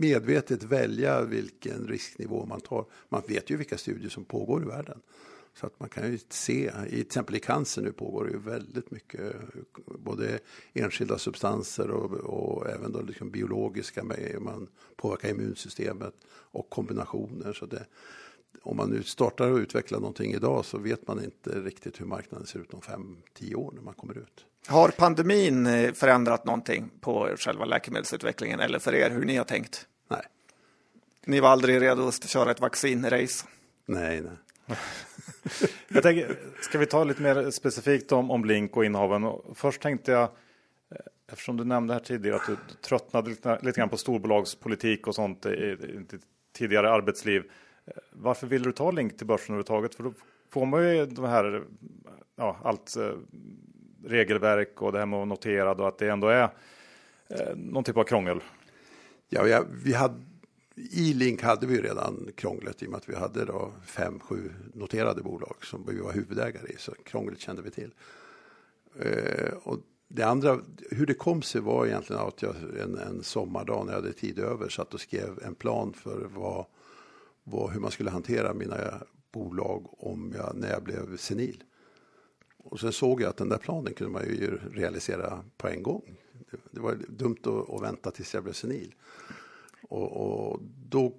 [0.00, 2.84] medvetet välja vilken risknivå man tar.
[3.08, 5.00] Man vet ju vilka studier som pågår i världen.
[5.54, 8.38] Så att man kan ju se, i till exempel i cancer nu pågår det ju
[8.38, 9.36] väldigt mycket,
[9.98, 10.38] både
[10.72, 14.04] enskilda substanser och, och även då liksom biologiska,
[14.40, 17.52] man påverkar immunsystemet och kombinationer.
[17.52, 17.86] Så det,
[18.66, 22.46] om man nu startar och utvecklar någonting idag så vet man inte riktigt hur marknaden
[22.46, 24.46] ser ut om fem, tio år när man kommer ut.
[24.66, 29.86] Har pandemin eh, förändrat någonting på själva läkemedelsutvecklingen eller för er hur ni har tänkt?
[30.08, 30.22] Nej.
[31.26, 33.46] Ni var aldrig redo att köra ett vaccinrace?
[33.86, 34.36] Nej, nej.
[35.88, 39.32] jag tänker, ska vi ta lite mer specifikt om, om Link och innehaven?
[39.54, 40.28] Först tänkte jag, eh,
[41.32, 45.46] eftersom du nämnde här tidigare att du tröttnade lite, lite grann på storbolagspolitik och sånt
[45.46, 45.76] i, i
[46.10, 46.22] ditt
[46.52, 47.42] tidigare arbetsliv.
[48.10, 49.94] Varför ville du ta Link till börsen överhuvudtaget?
[49.94, 50.12] För då
[50.50, 51.64] får man ju de här,
[52.36, 53.12] ja, allt eh,
[54.04, 56.48] regelverk och det här med att notera och att det ändå är
[57.28, 58.40] eh, någon typ av krångel.
[59.28, 60.14] Ja, ja vi hade
[60.76, 64.50] i Link hade vi redan krånglet i och med att vi hade då fem, sju
[64.72, 67.94] noterade bolag som vi var huvudägare i, så krånglet kände vi till.
[69.00, 73.86] Eh, och det andra, hur det kom sig var egentligen att jag en, en sommardag
[73.86, 76.66] när jag hade tid över satt och skrev en plan för vad,
[77.44, 79.02] vad, hur man skulle hantera mina
[79.32, 81.64] bolag om jag, när jag blev senil.
[82.58, 86.20] Och sen såg jag att den där planen kunde man ju realisera på en gång.
[86.50, 88.94] Det, det var dumt att, att vänta tills jag blev senil.
[89.88, 91.12] Och, och, då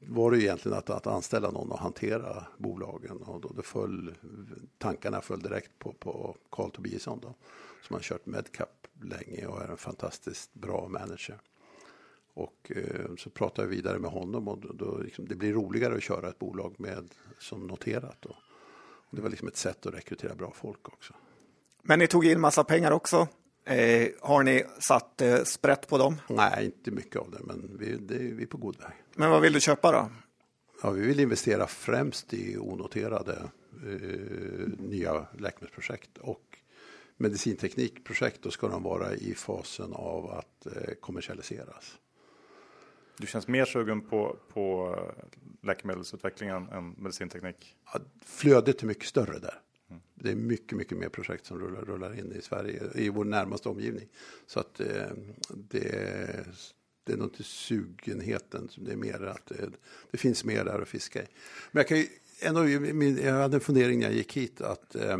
[0.00, 4.14] var det egentligen att, att anställa någon och hantera bolagen och då det föll,
[4.78, 7.34] tankarna föll direkt på, på Carl Tobiasson då,
[7.82, 11.40] som har kört Medcap länge och är en fantastiskt bra manager.
[12.38, 15.94] Och eh, så pratade jag vidare med honom och då, då liksom, det blir roligare
[15.94, 18.16] att köra ett bolag med som noterat.
[18.20, 18.36] Då.
[19.10, 21.14] Och det var liksom ett sätt att rekrytera bra folk också.
[21.82, 23.28] Men ni tog in massa pengar också
[23.68, 26.16] Eh, har ni satt eh, sprätt på dem?
[26.28, 28.92] Nej, inte mycket av det, men vi, det, vi är på god väg.
[29.14, 30.10] Men vad vill du köpa då?
[30.82, 33.50] Ja, vi vill investera främst i onoterade
[33.86, 36.58] eh, nya läkemedelsprojekt och
[37.16, 38.42] medicinteknikprojekt.
[38.42, 41.98] Då ska de vara i fasen av att eh, kommersialiseras.
[43.18, 45.24] Du känns mer sugen på, på eh,
[45.66, 47.76] läkemedelsutvecklingen än medicinteknik?
[47.92, 49.60] Ja, flödet är mycket större där.
[50.14, 53.68] Det är mycket, mycket mer projekt som rullar, rullar in i Sverige, i vår närmaste
[53.68, 54.08] omgivning.
[54.46, 54.86] Så att eh,
[55.48, 56.46] det,
[57.04, 59.70] det är nog inte sugenheten, det är mer att det,
[60.10, 61.26] det, finns mer där att fiska i.
[61.70, 62.06] Men jag kan ju
[62.40, 62.68] ändå,
[63.22, 65.18] jag hade en fundering när jag gick hit att eh,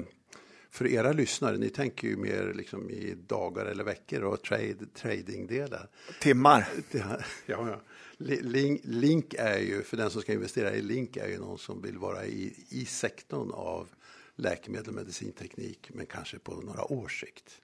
[0.78, 5.88] för era lyssnare, ni tänker ju mer liksom i dagar eller veckor och trade, tradingdelar.
[6.20, 6.68] Timmar.
[6.92, 7.80] Ja, ja.
[8.18, 11.82] Link, Link, är ju, för den som ska investera i Link, är ju någon som
[11.82, 13.88] vill vara i, i sektorn av
[14.36, 17.60] läkemedel och medicinteknik, men kanske på några års sikt.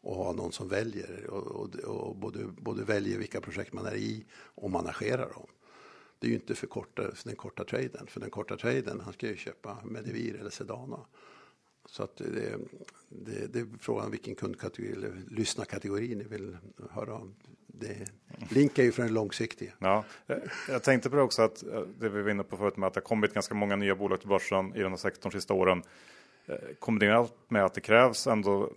[0.00, 3.96] Och ha någon som väljer och, och, och både, både väljer vilka projekt man är
[3.96, 5.46] i och managerar dem.
[6.18, 8.06] Det är ju inte för, korta, för den korta traden.
[8.06, 11.00] För den korta traden, han ska ju köpa Medivir eller Sedana.
[11.86, 12.58] Så att det,
[13.08, 16.56] det, det är frågan vilken kundkategori eller lyssnarkategori ni vill
[16.90, 17.34] höra om.
[17.66, 18.08] Det,
[18.48, 19.72] Link är ju för den långsiktiga.
[19.78, 20.04] Ja,
[20.68, 22.94] jag tänkte på det också att eh, det vi var inne på förut med att
[22.94, 25.54] det har kommit ganska många nya bolag till börsen i den här sektorn de sista
[25.54, 25.82] åren.
[26.46, 28.72] Eh, kombinerat med att det krävs ändå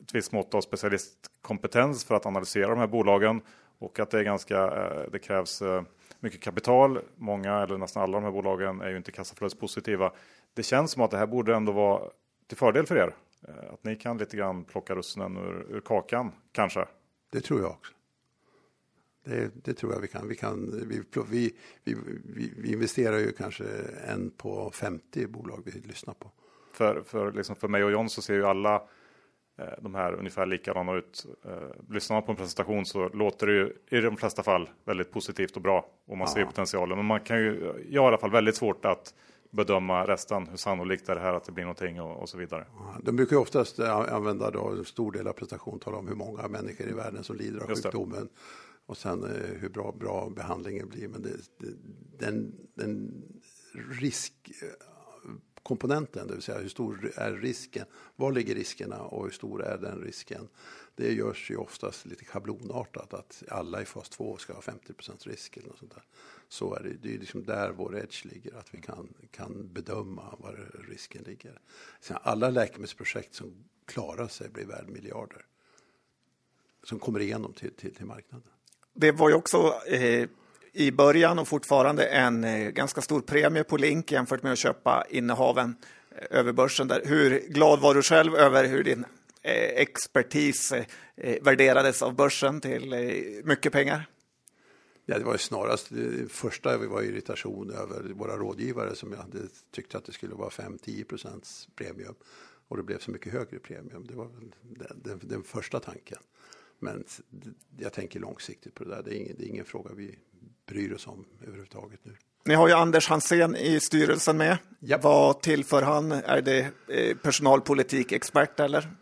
[0.00, 3.40] ett visst mått av specialistkompetens för att analysera de här bolagen
[3.78, 5.62] och att det är ganska, eh, det krävs
[6.20, 6.98] mycket kapital.
[7.16, 10.12] Många eller nästan alla de här bolagen är ju inte kassaflödespositiva.
[10.56, 12.10] Det känns som att det här borde ändå vara
[12.46, 13.14] till fördel för er.
[13.72, 16.86] Att ni kan lite grann plocka russinen ur, ur kakan kanske.
[17.32, 17.92] Det tror jag också.
[19.24, 20.28] Det, det, tror jag vi kan.
[20.28, 21.52] Vi, kan vi, vi,
[21.84, 23.64] vi, vi, investerar ju kanske
[24.08, 26.30] en på 50 bolag vi lyssnar på.
[26.72, 28.74] För, för, liksom för mig och John så ser ju alla
[29.58, 31.26] eh, de här ungefär likadana ut.
[31.44, 35.12] Eh, lyssnar man på en presentation så låter det ju i de flesta fall väldigt
[35.12, 36.34] positivt och bra och man ja.
[36.34, 36.96] ser potentialen.
[36.96, 39.14] Men man kan ju, jag har i alla fall väldigt svårt att
[39.50, 40.46] bedöma resten.
[40.46, 42.66] Hur sannolikt är det här att det blir någonting och, och så vidare.
[43.02, 46.88] De brukar oftast använda då en stor del av presentationen tala om hur många människor
[46.88, 48.28] i världen som lider av sjukdomen
[48.86, 51.08] och sen eh, hur bra, bra behandlingen blir.
[51.08, 51.72] Men det, det,
[52.18, 53.22] den, den
[55.66, 59.78] Komponenten, det vill säga hur stor är risken, var ligger riskerna och hur stor är
[59.78, 60.48] den risken?
[60.94, 64.92] Det görs ju oftast lite schablonartat att alla i fas 2 ska ha 50
[65.24, 66.02] risk eller något sånt där.
[66.48, 70.36] Så är det, det är liksom där vår edge ligger, att vi kan, kan bedöma
[70.38, 71.60] var risken ligger.
[72.00, 75.46] Sen alla läkemedelsprojekt som klarar sig blir värd miljarder.
[76.82, 78.48] Som kommer igenom till, till, till marknaden.
[78.92, 80.28] Det var ju också eh,
[80.76, 85.04] i början och fortfarande en eh, ganska stor premie på Link jämfört med att köpa
[85.10, 85.76] innehaven
[86.10, 86.88] eh, över börsen.
[86.88, 87.02] Där.
[87.04, 89.04] Hur glad var du själv över hur din
[89.42, 90.72] eh, expertis
[91.42, 92.94] värderades av börsen till
[93.44, 94.08] mycket pengar?
[95.06, 99.38] Ja, det var ju snarast det första var irritation över våra rådgivare som jag hade
[99.74, 102.14] tyckte att det skulle vara 5-10 procents premium
[102.68, 104.06] och det blev så mycket högre premium.
[104.06, 104.28] Det var
[104.62, 106.18] den, den, den, första tanken.
[106.78, 107.04] Men
[107.78, 109.02] jag tänker långsiktigt på det där.
[109.02, 110.18] Det är, ingen, det är ingen fråga vi
[110.66, 112.16] bryr oss om överhuvudtaget nu.
[112.44, 114.58] Ni har ju Anders Hansén i styrelsen med.
[114.80, 114.98] Ja.
[115.02, 116.12] Vad tillför han?
[116.12, 118.96] Är det eh, personalpolitikexpert eller?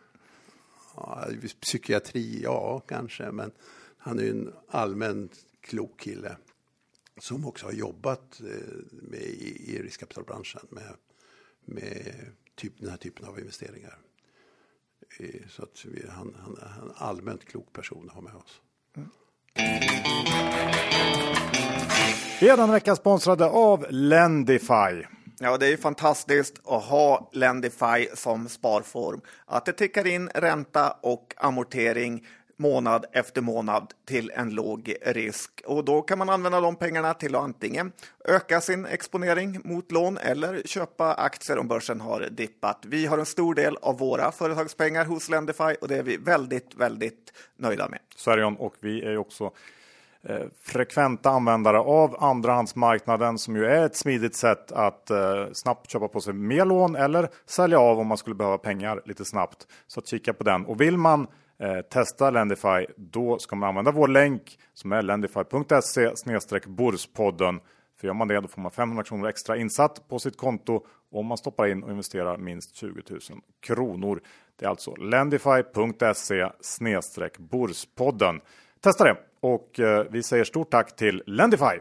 [0.97, 1.29] Ja,
[1.61, 3.51] psykiatri, ja kanske, men
[3.99, 5.29] han är ju en allmän
[5.61, 6.37] klok kille
[7.21, 8.47] som också har jobbat eh,
[8.91, 10.97] med, i, i riskkapitalbranschen med,
[11.65, 12.15] med
[12.55, 13.99] typ, den här typen av investeringar.
[15.49, 18.61] Så att vi, han, han är en allmänt klok person att ha med oss.
[18.97, 19.09] Mm.
[22.41, 25.05] Vi är den vecka sponsrade av Lendify.
[25.39, 29.21] Ja, det är ju fantastiskt att ha Lendify som sparform.
[29.47, 35.63] Att det tickar in ränta och amortering månad efter månad till en låg risk.
[35.67, 37.93] Och då kan man använda de pengarna till att antingen
[38.25, 42.79] öka sin exponering mot lån eller köpa aktier om börsen har dippat.
[42.87, 46.75] Vi har en stor del av våra företagspengar hos Lendify och det är vi väldigt,
[46.75, 47.99] väldigt nöjda med.
[48.17, 49.51] Så är det, och vi är också
[50.23, 56.09] eh, frekventa användare av andrahandsmarknaden som ju är ett smidigt sätt att eh, snabbt köpa
[56.09, 59.67] på sig mer lån eller sälja av om man skulle behöva pengar lite snabbt.
[59.87, 60.67] Så att kika på den.
[60.67, 61.27] Och vill man
[61.59, 66.11] eh, testa Lendify, då ska man använda vår länk som är lendify.se
[66.67, 67.61] borspodden.
[68.01, 71.27] För gör man det, då får man 500 kronor extra insatt på sitt konto om
[71.27, 73.21] man stoppar in och investerar minst 20 000
[73.61, 74.21] kronor.
[74.57, 76.49] Det är alltså lendify.se
[77.39, 78.41] borspodden.
[78.81, 81.81] Testa det och eh, vi säger stort tack till Lendify.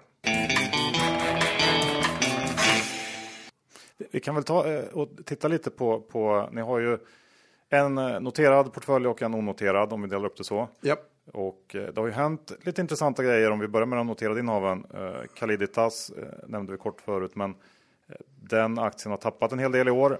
[4.12, 6.98] Vi kan väl ta eh, och titta lite på, på ni har ju
[7.74, 10.68] en eh, noterad portfölj och en onoterad om vi delar upp det så.
[10.84, 11.00] Yep.
[11.34, 14.86] Och det har ju hänt lite intressanta grejer om vi börjar med de noterade innehaven.
[15.36, 16.12] Caliditas
[16.48, 17.56] nämnde vi kort förut, men
[18.42, 20.20] den aktien har tappat en hel del i år.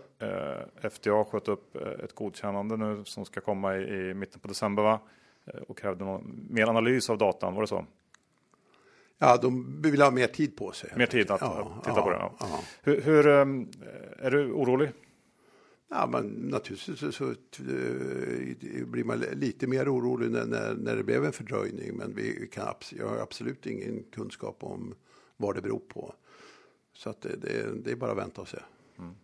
[0.90, 4.84] FDA sköt upp ett godkännande nu som ska komma i, mitten på december.
[4.84, 5.00] Va?
[5.68, 7.86] Och krävde någon mer analys av datan, var det så?
[9.20, 10.90] Ja, de vill ha mer tid på sig.
[10.96, 12.18] Mer tid att ja, titta ja, på det?
[12.40, 12.60] Ja.
[12.84, 13.28] Hur, hur,
[14.20, 14.90] är du orolig?
[15.96, 17.34] Ja, men naturligtvis så, så,
[18.86, 21.98] blir man lite mer orolig när, när, när det blev en fördröjning.
[21.98, 24.96] Men vi kan, jag har absolut ingen kunskap om
[25.38, 26.16] vad det beror på.
[26.94, 28.58] Så att det, det, det är bara att vänta och se.
[29.00, 29.16] Mm.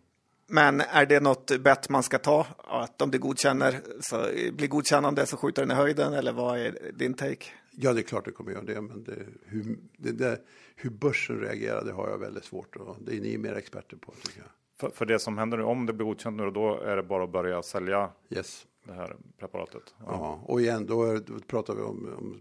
[0.46, 2.46] Men är det något bett man ska ta?
[2.56, 6.92] Att om det godkänner så blir godkännande så skjuter den i höjden eller vad är
[6.94, 7.46] din take?
[7.70, 10.38] Ja, det är klart det kommer göra det, men det, hur, det där,
[10.76, 14.12] hur börsen reagerar det har jag väldigt svårt att, det är ni mer experter på
[14.22, 14.59] tycker jag.
[14.80, 17.24] För, för det som händer nu, om det blir godkänt nu, då är det bara
[17.24, 18.66] att börja sälja yes.
[18.84, 19.94] det här preparatet?
[19.98, 22.40] Ja, ja och igen, då, är, då pratar vi om, om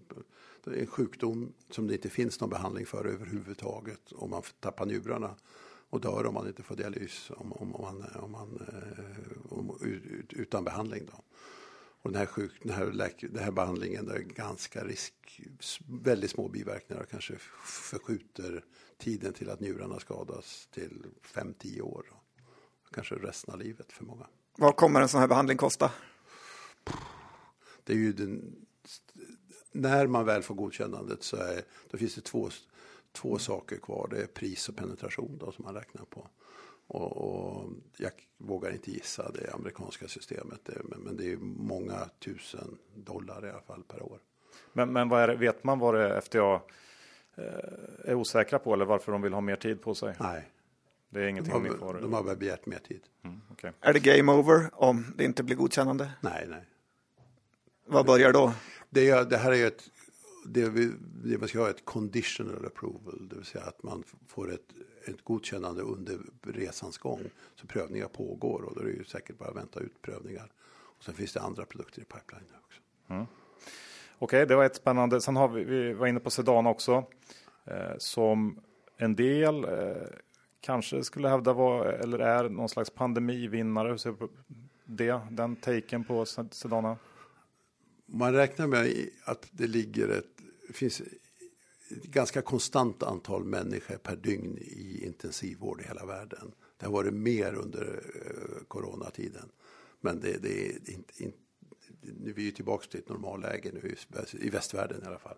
[0.66, 5.36] en sjukdom som det inte finns någon behandling för överhuvudtaget om man tappar njurarna
[5.90, 9.78] och dör om man inte får dialys om, om, om man, om man, eh, om,
[10.30, 11.06] utan behandling.
[11.06, 11.24] Då.
[12.02, 15.42] Och den här, sjuk, den här, läk, den här behandlingen där är ganska risk,
[15.88, 17.34] väldigt små biverkningar kanske
[17.66, 18.66] förskjuter
[18.98, 22.06] tiden till att njurarna skadas till 5-10 år.
[22.94, 24.28] Kanske resten av livet för många.
[24.58, 25.92] Vad kommer en sån här behandling kosta?
[27.84, 28.66] Det är ju den,
[29.72, 32.50] när man väl får godkännandet så är, då finns det två
[33.12, 34.08] två saker kvar.
[34.12, 36.28] Det är pris och penetration då, som man räknar på.
[36.88, 42.10] Och, och jag vågar inte gissa det amerikanska systemet, det, men, men, det är många
[42.20, 44.20] tusen dollar i alla fall per år.
[44.74, 46.62] Men, men vad är det, vet man vad det FDA
[47.36, 47.44] eh,
[48.06, 50.16] är osäkra på eller varför de vill ha mer tid på sig?
[50.20, 50.50] Nej.
[51.10, 51.94] Det är ingenting de har, ni får?
[51.94, 53.02] De har begärt mer tid.
[53.24, 53.72] Mm, okay.
[53.82, 56.12] Är det game over om det inte blir godkännande?
[56.22, 56.64] Nej, nej.
[57.86, 58.54] Vad börjar då?
[58.90, 59.90] Det, det här är ett
[60.46, 60.92] det, vi,
[61.24, 64.74] det man ska ha ett conditional approval, det vill säga att man får ett,
[65.06, 67.22] ett godkännande under resans gång.
[67.56, 70.52] Så prövningar pågår och då är det ju säkert bara att vänta ut prövningar.
[70.98, 72.82] Och sen finns det andra produkter i pipeline också.
[73.10, 73.24] Mm.
[73.24, 73.30] Okej,
[74.20, 75.22] okay, det var ett spännande.
[75.22, 77.06] Sen har vi, vi var inne på Sedana också.
[77.66, 78.60] Eh, som
[78.98, 80.08] en del eh,
[80.62, 83.90] kanske skulle hävda var, eller är, någon slags pandemivinnare.
[83.90, 84.30] Hur ser du på
[84.86, 86.98] det, den taken på Sedana?
[88.06, 90.42] Man räknar med att det ligger ett,
[90.74, 96.52] finns ett ganska konstant antal människor per dygn i intensivvård i hela världen.
[96.78, 99.50] Det har varit mer under eh, coronatiden.
[100.02, 101.38] Men det, det är inte, inte,
[102.02, 103.96] nu är vi tillbaka till ett normalläge nu
[104.40, 105.38] i, västvärlden i alla fall.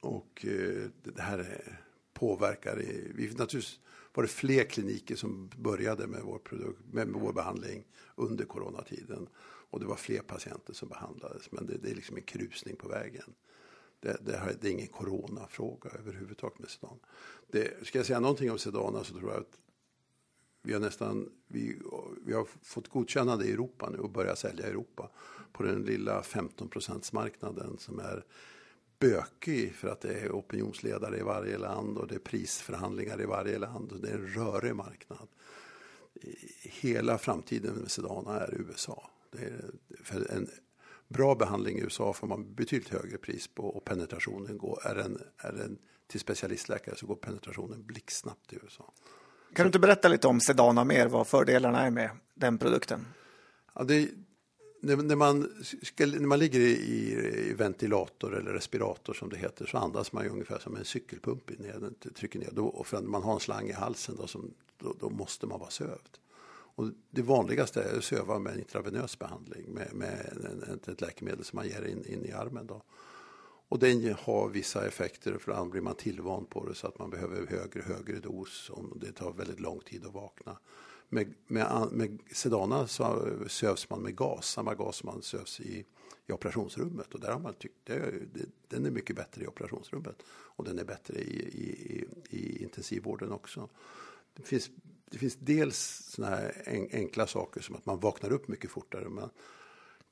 [0.00, 1.78] och eh, det här
[2.22, 2.76] påverkar.
[3.14, 3.80] Vi naturligtvis
[4.14, 9.28] var det fler kliniker som började med vår, produkt, med vår behandling under coronatiden.
[9.70, 11.52] Och det var fler patienter som behandlades.
[11.52, 13.34] Men det, det är liksom en krusning på vägen.
[14.00, 16.98] Det, det, här, det är ingen coronafråga överhuvudtaget med Sedan.
[17.50, 19.58] Det, ska jag säga någonting om Sedana så tror jag att
[20.62, 21.78] vi har nästan vi,
[22.26, 25.10] vi har fått godkännande i Europa nu och börjat sälja i Europa
[25.52, 26.70] på den lilla 15
[27.12, 28.24] marknaden som är
[29.02, 33.58] bökig för att det är opinionsledare i varje land och det är prisförhandlingar i varje
[33.58, 35.28] land och det är en rörig marknad.
[36.62, 39.10] Hela framtiden med Sedana är USA.
[39.30, 39.70] Det är,
[40.02, 40.48] för en
[41.08, 45.18] bra behandling i USA får man betydligt högre pris på och penetrationen går, är den,
[45.36, 48.92] är den till specialistläkare så går penetrationen blixtsnabbt i USA.
[49.54, 53.06] Kan du inte berätta lite om Sedana mer, vad fördelarna är med den produkten?
[53.74, 54.08] Ja, det,
[54.84, 59.66] när, när, man ska, när man ligger i, i, ventilator eller respirator som det heter
[59.66, 62.50] så andas man ju ungefär som en cykelpump ner, trycker ner.
[62.52, 65.46] Då, och för att man har en slang i halsen då, som, då, då måste
[65.46, 66.18] man vara sövd.
[66.74, 71.44] Och det vanligaste är att söva med en intravenös behandling med, med en, ett läkemedel
[71.44, 72.66] som man ger in, in i armen.
[72.66, 72.82] Då.
[73.68, 77.10] Och den har vissa effekter, för ibland blir man tillvan på det så att man
[77.10, 80.58] behöver högre högre dos och det tar väldigt lång tid att vakna.
[81.14, 85.60] Med, med, med Sedana så eh, sövs man med gas, samma gas som man sövs
[85.60, 85.84] i,
[86.26, 90.22] i operationsrummet och där har man tyckt det, det, den är mycket bättre i operationsrummet
[90.28, 93.68] och den är bättre i, i, i intensivvården också.
[94.34, 94.70] Det finns,
[95.10, 99.08] det finns dels såna här enkla saker som att man vaknar upp mycket fortare.
[99.08, 99.30] Men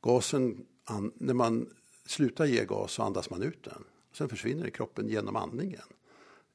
[0.01, 0.67] gasen,
[1.15, 1.69] när man
[2.07, 3.85] slutar ge gas så andas man ut den.
[4.13, 5.89] Sen försvinner i kroppen genom andningen.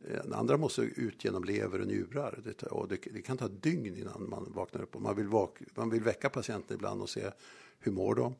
[0.07, 2.39] Eh, den andra måste ut genom lever och njurar.
[2.43, 4.95] Det, och det, det, kan ta dygn innan man vaknar upp.
[4.95, 7.31] Och man, vill vak, man vill väcka patienten ibland och se
[7.79, 8.35] hur mår de.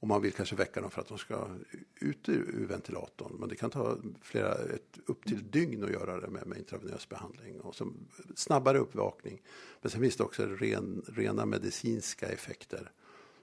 [0.00, 1.48] Och man vill kanske väcka dem för att de ska
[1.94, 3.36] ut ur, ventilatorn.
[3.38, 7.08] Men det kan ta flera, ett, upp till dygn att göra det med, med intravenös
[7.08, 7.60] behandling.
[7.60, 7.92] Och så
[8.34, 9.42] snabbare uppvakning.
[9.80, 12.92] Men sen finns det också ren, rena medicinska effekter.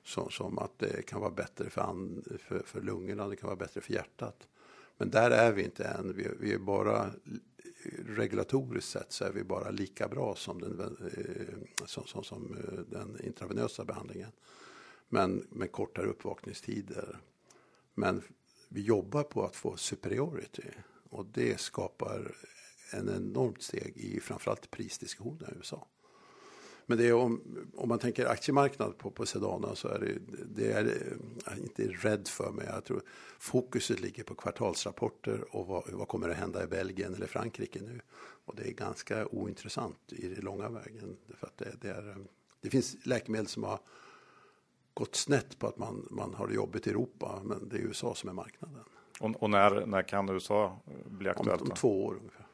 [0.04, 3.58] Som, som, att det kan vara bättre för, an, för, för lungorna, det kan vara
[3.58, 4.48] bättre för hjärtat.
[4.98, 6.14] Men där är vi inte än.
[6.16, 7.12] Vi, vi, är bara
[8.06, 10.80] regulatoriskt sett så är vi bara lika bra som den,
[11.18, 14.32] eh, som, som, som eh, den intravenösa behandlingen.
[15.10, 17.18] Men med kortare uppvakningstider.
[17.94, 18.22] Men
[18.70, 20.68] vi jobbar på att få superiority
[21.10, 22.36] och det skapar
[22.94, 25.88] en enormt steg i framförallt prisdiskussionen i USA.
[26.90, 27.42] Men det är om,
[27.76, 30.20] om man tänker aktiemarknad på, på Sedana så är det,
[30.56, 30.98] det är
[31.46, 32.66] jag inte rädd för mig.
[32.74, 33.02] Jag tror
[33.40, 38.02] fokuset ligger på kvartalsrapporter och vad, vad kommer att hända i Belgien eller Frankrike nu.
[38.46, 41.18] Och det är ganska ointressant i det långa vägen.
[41.40, 42.18] För att det, det, är,
[42.62, 43.80] det finns läkemedel som har
[44.94, 48.16] gått snett på att man, man har det jobbigt i Europa, men det är USA
[48.16, 48.84] som är marknaden.
[49.20, 51.62] Och, och när, när kan USA bli aktuellt?
[51.62, 52.47] Om, om två år ungefär.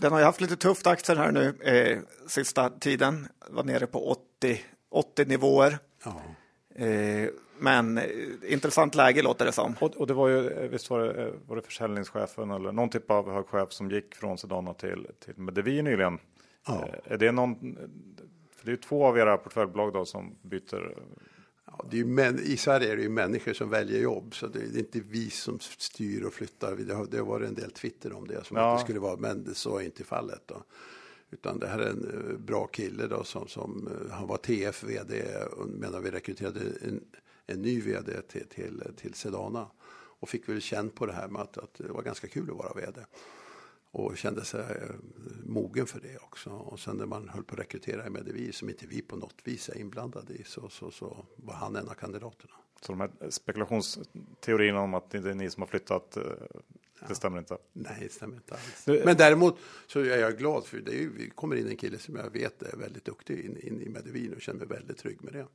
[0.00, 3.28] Den har ju haft lite tufft aktier här nu eh, sista tiden.
[3.48, 5.78] Var nere på 80, 80 nivåer.
[6.04, 6.22] Ja.
[6.84, 7.28] Eh,
[7.58, 8.04] men eh,
[8.46, 9.74] intressant läge låter det som.
[9.80, 12.88] Och, och, det var ju, eh, visst var det, eh, var det försäljningschefen eller någon
[12.88, 16.18] typ av hög chef som gick från Sedana till, till Medivir nyligen.
[16.66, 16.88] Ja.
[16.88, 17.76] Eh, är det någon,
[18.56, 20.96] för det är ju två av era portföljbolag då som byter
[21.78, 24.58] Ja, det är män, I Sverige är det ju människor som väljer jobb, så det
[24.58, 26.76] är inte vi som styr och flyttar.
[26.76, 28.72] Det har, det har varit en del Twitter om det, som ja.
[28.72, 30.42] att det skulle vara, men så är inte fallet.
[30.46, 30.62] Då.
[31.30, 34.84] Utan det här är en uh, bra kille då, som, som uh, han var TF
[34.84, 35.24] vd
[35.66, 37.00] medan vi rekryterade en,
[37.46, 39.66] en ny vd till, till, till Sedana.
[40.20, 42.56] Och fick väl känn på det här med att, att det var ganska kul att
[42.56, 43.04] vara vd
[43.92, 44.94] och kände sig eh,
[45.44, 46.50] mogen för det också.
[46.50, 49.36] Och sen när man höll på att rekrytera i Medivir som inte vi på något
[49.44, 52.52] vis är inblandade i så, så, så var han en av kandidaterna.
[52.80, 57.14] Så de här spekulationsteorierna om att det är ni som har flyttat, eh, det ja.
[57.14, 57.58] stämmer inte?
[57.72, 58.84] Nej, det stämmer inte alls.
[58.84, 61.98] Du, Men däremot så är jag glad för det är ju, kommer in en kille
[61.98, 65.24] som jag vet är väldigt duktig in, in i Medivir och känner mig väldigt trygg
[65.24, 65.46] med det.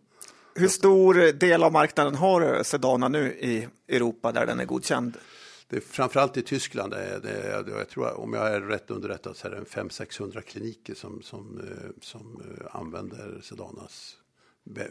[0.55, 5.17] Hur stor del av marknaden har Sedana nu i Europa där den är godkänd?
[5.69, 9.51] Det, framförallt i Tyskland, är det, jag tror, om jag är rätt underrättad så är
[9.51, 14.17] det 500-600 kliniker som, som, eh, som eh, använder Sedanas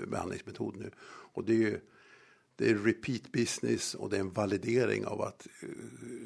[0.06, 0.90] behandlingsmetod nu.
[1.32, 1.80] Och det är ju
[2.58, 5.46] det är repeat business och det är en validering av att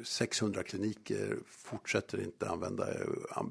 [0.03, 2.87] 600 eh, kliniker fortsätter inte använda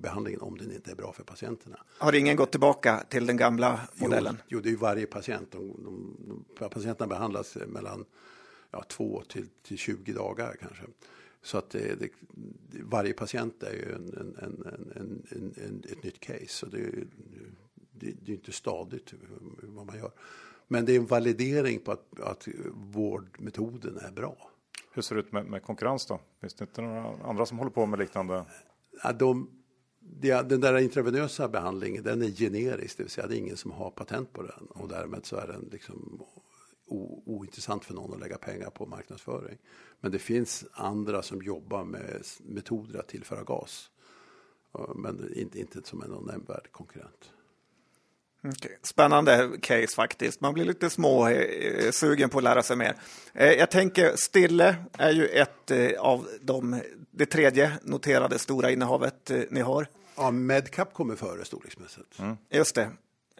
[0.02, 1.76] behandlingen om den inte är bra för patienterna.
[1.98, 4.36] Har ingen gått tillbaka till den gamla modellen?
[4.48, 5.52] Jo, jo det är varje patient.
[5.52, 6.16] De, de,
[6.58, 8.04] de, patienterna behandlas mellan
[8.70, 10.84] ja, två till, till 20 dagar kanske.
[11.42, 12.10] Så att det, det,
[12.82, 14.36] varje patient är ju en, en,
[14.96, 16.66] en, en, ett nytt case.
[16.66, 16.90] Och det,
[17.92, 19.14] det, det är inte stadigt
[19.62, 20.12] vad man gör.
[20.68, 24.50] Men det är en validering på att, att vårdmetoden är bra.
[24.92, 26.20] hur ser det ut med, med konkurrens då?
[26.40, 28.44] Finns det inte några andra som håller på med liknande?
[29.02, 29.50] Ja, de,
[30.20, 33.90] den där intravenösa behandlingen, den är generisk, det vill säga det är ingen som har
[33.90, 36.22] patent på den och därmed så är den liksom
[37.26, 39.58] ointressant för någon att lägga pengar på marknadsföring.
[40.00, 43.90] Men det finns andra som jobbar med metoder att tillföra gas.
[44.94, 47.30] Men inte, inte som en nämnvärd konkurrent.
[48.42, 48.72] Okay.
[48.82, 50.40] Spännande case faktiskt.
[50.40, 52.96] Man blir lite små eh, sugen på att lära sig mer.
[53.34, 56.80] Eh, jag tänker Stille är ju ett eh, av de,
[57.10, 59.86] det tredje noterade stora innehavet eh, ni har.
[60.16, 62.18] Ja, Medcap kommer före storleksmässigt.
[62.18, 62.36] Mm.
[62.50, 62.90] Just det.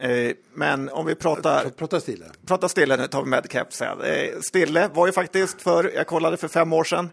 [0.01, 1.69] Eh, men om vi pratar...
[1.69, 2.25] Prata Stille.
[2.47, 4.01] Prata Stille, nu tar vi Medcap sen.
[4.01, 7.11] Eh, Stille var ju faktiskt för, jag kollade för fem år sedan,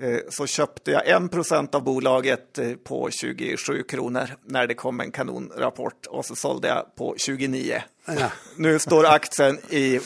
[0.00, 5.10] eh, så köpte jag 1 procent av bolaget på 27 kronor när det kom en
[5.10, 7.82] kanonrapport och så sålde jag på 29.
[8.04, 8.30] Ja.
[8.56, 10.00] Nu står aktien i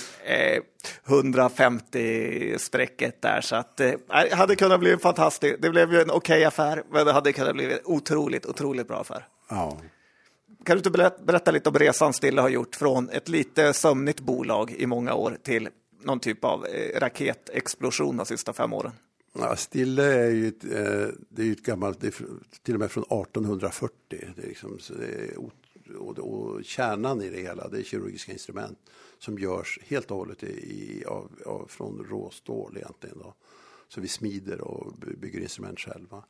[1.07, 3.97] 150-strecket där så att det
[4.33, 5.63] hade kunnat bli fantastiskt.
[5.63, 8.89] Det blev ju en okej okay affär, men det hade kunnat bli en otroligt, otroligt
[8.89, 9.27] bra affär.
[9.49, 9.79] Ja.
[10.67, 14.71] Kan du inte berätta, lite om resan Stille har gjort från ett lite sömnigt bolag
[14.71, 15.69] i många år till
[16.03, 18.93] någon typ av eh, raketexplosion de sista fem åren?
[19.33, 22.15] Ja, Stille är ju ett, eh, det är ett gammalt, det är
[22.63, 23.93] till och med från 1840.
[24.09, 25.39] Det är liksom, det är,
[25.99, 28.79] och, och, kärnan i det hela, det är kirurgiska instrument
[29.19, 33.19] som görs helt och hållet i, av, av, från råstål egentligen.
[33.19, 33.35] Då.
[33.89, 36.25] Så vi smider och bygger instrument själva.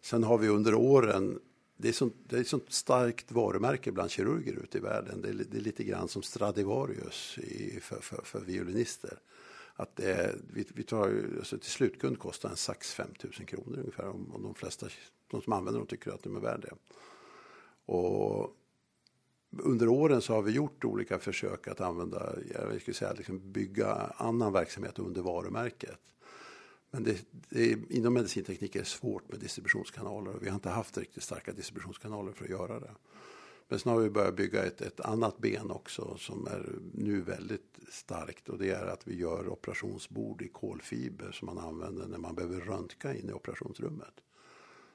[0.00, 1.38] Sen har vi under åren
[1.82, 5.22] det är, sånt, det är ett sånt starkt varumärke bland kirurger ute i världen.
[5.22, 9.18] Det är, det är lite grann som Stradivarius i, för, för, för violinister.
[9.74, 14.08] Att det, vi, vi tar, alltså till slutkund kostar en sax 5 000 kronor ungefär
[14.08, 14.88] om, om de flesta
[15.30, 16.74] de som använder dem tycker att de är värda det.
[17.92, 18.56] Och
[19.58, 23.94] under åren så har vi gjort olika försök att använda, jag skulle säga liksom bygga
[24.16, 26.00] annan verksamhet under varumärket.
[26.94, 30.98] Men det, det, inom medicinteknik är det svårt med distributionskanaler och vi har inte haft
[30.98, 32.94] riktigt starka distributionskanaler för att göra det.
[33.68, 37.78] Men sen har vi börjat bygga ett, ett annat ben också som är nu väldigt
[37.88, 42.34] starkt och det är att vi gör operationsbord i kolfiber som man använder när man
[42.34, 44.14] behöver röntga in i operationsrummet.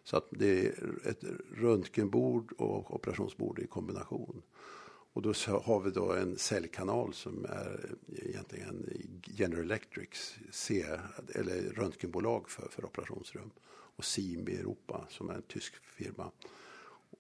[0.03, 0.73] Så att det är
[1.05, 1.23] ett
[1.55, 4.41] röntgenbord och operationsbord i kombination.
[5.17, 8.89] Och då har vi då en säljkanal som är egentligen
[9.25, 10.85] General Electrics C,
[11.35, 13.51] eller röntgenbolag för, för operationsrum.
[13.69, 16.31] Och SIM i Europa som är en tysk firma.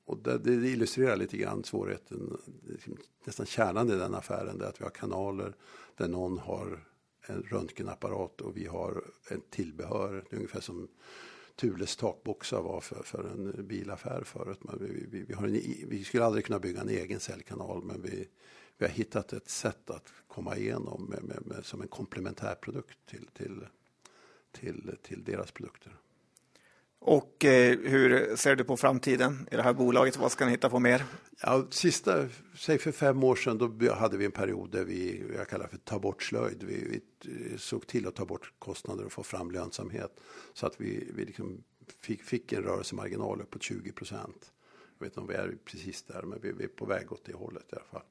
[0.05, 2.37] Och det, det illustrerar lite grann svårigheten,
[2.69, 5.53] liksom nästan kärnan i den affären, det är att vi har kanaler
[5.95, 6.85] där någon har
[7.21, 10.87] en röntgenapparat och vi har ett tillbehör, ungefär som
[11.57, 14.63] Thules takboxar var för, för en bilaffär förut.
[14.63, 15.53] Men vi, vi, vi, har en,
[15.87, 18.27] vi skulle aldrig kunna bygga en egen säljkanal men vi,
[18.77, 23.27] vi har hittat ett sätt att komma igenom med, med, med, som en komplementärprodukt till,
[23.33, 23.65] till,
[24.51, 25.97] till, till deras produkter.
[26.99, 30.17] Och eh, hur ser du på framtiden i det här bolaget?
[30.17, 31.03] Vad ska ni hitta på mer?
[31.41, 35.47] Ja, sista, säg för fem år sedan, då hade vi en period där vi, jag
[35.47, 36.63] kallar för ta bort slöjd.
[36.63, 40.19] Vi, vi eh, såg till att ta bort kostnader och få fram lönsamhet.
[40.53, 41.63] Så att vi, vi liksom
[42.01, 44.51] fick, fick en rörelsemarginal på 20 procent.
[44.99, 47.25] Jag vet inte om vi är precis där, men vi, vi är på väg åt
[47.25, 48.07] det hållet i alla fall.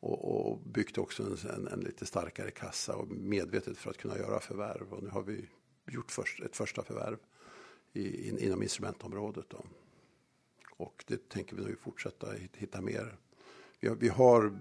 [0.00, 4.18] Och, och byggt också en, en, en, lite starkare kassa och medvetet för att kunna
[4.18, 4.92] göra förvärv.
[4.92, 5.48] Och nu har vi
[5.90, 7.18] gjort först, ett första förvärv
[7.92, 9.44] i, inom instrumentområdet.
[9.48, 9.64] Då.
[10.70, 13.16] Och det tänker vi nu fortsätta hitta mer.
[13.80, 14.58] Vi har, vi har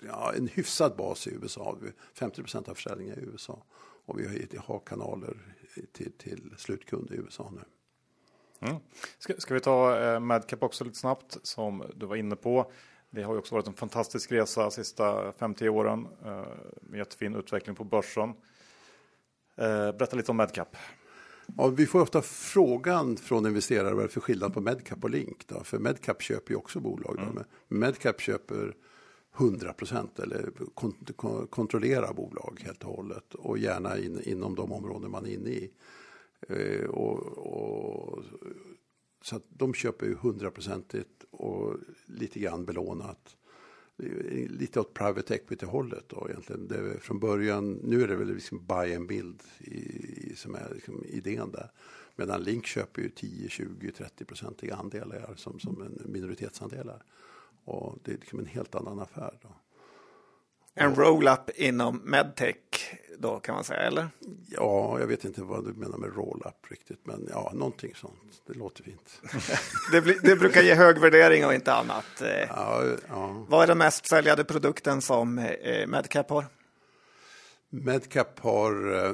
[0.00, 1.78] ja, en hyfsad bas i USA.
[2.14, 3.62] 50 procent av försäljningen är i USA.
[4.06, 5.36] Och vi har kanaler
[5.92, 7.64] till, till slutkund i USA nu.
[8.68, 8.80] Mm.
[9.18, 12.72] Ska, ska, vi ta eh, Madcap också lite snabbt som du var inne på.
[13.10, 16.08] Det har ju också varit en fantastisk resa de sista 50 åren.
[16.24, 16.44] Eh,
[16.98, 18.28] jättefin utveckling på börsen.
[19.56, 20.76] Eh, berätta lite om Madcap.
[21.56, 25.46] Ja, vi får ofta frågan från investerare vad det för skillnad på Medcap och Link.
[25.46, 25.64] Då?
[25.64, 27.18] För Medcap köper ju också bolag.
[27.18, 27.44] Mm.
[27.68, 28.74] Medcap köper
[29.38, 31.16] 100 procent eller kont
[31.50, 35.70] kontrollerar bolag helt och hållet och gärna in, inom de områden man är inne i.
[36.48, 38.24] Eh, och, och,
[39.22, 41.76] så att de köper ju hundraprocentigt och
[42.06, 43.36] lite grann belånat
[44.48, 46.68] lite åt private equity-hållet då egentligen.
[46.68, 49.74] Det från början, nu är det väl liksom buy and build i,
[50.30, 51.70] i, som är liksom idén där.
[52.16, 57.02] Medan Link köper ju 10, 20, 30 procentiga andelar som, som en minoritetsandelar.
[57.64, 59.38] Och det är liksom en helt annan affär.
[59.42, 59.48] Då.
[60.74, 62.56] En roll-up inom medtech
[63.18, 64.08] då kan man säga, eller?
[64.48, 68.42] Ja, jag vet inte vad du menar med roll-up riktigt, men ja, någonting sånt.
[68.46, 69.20] Det låter fint.
[69.92, 72.22] det, blir, det, brukar ge hög värdering och inte annat.
[72.22, 72.48] Eh.
[72.48, 73.46] Ja, ja.
[73.48, 76.44] Vad är den mest säljade produkten som eh, Medcap har?
[77.70, 79.12] Medcap har, eh,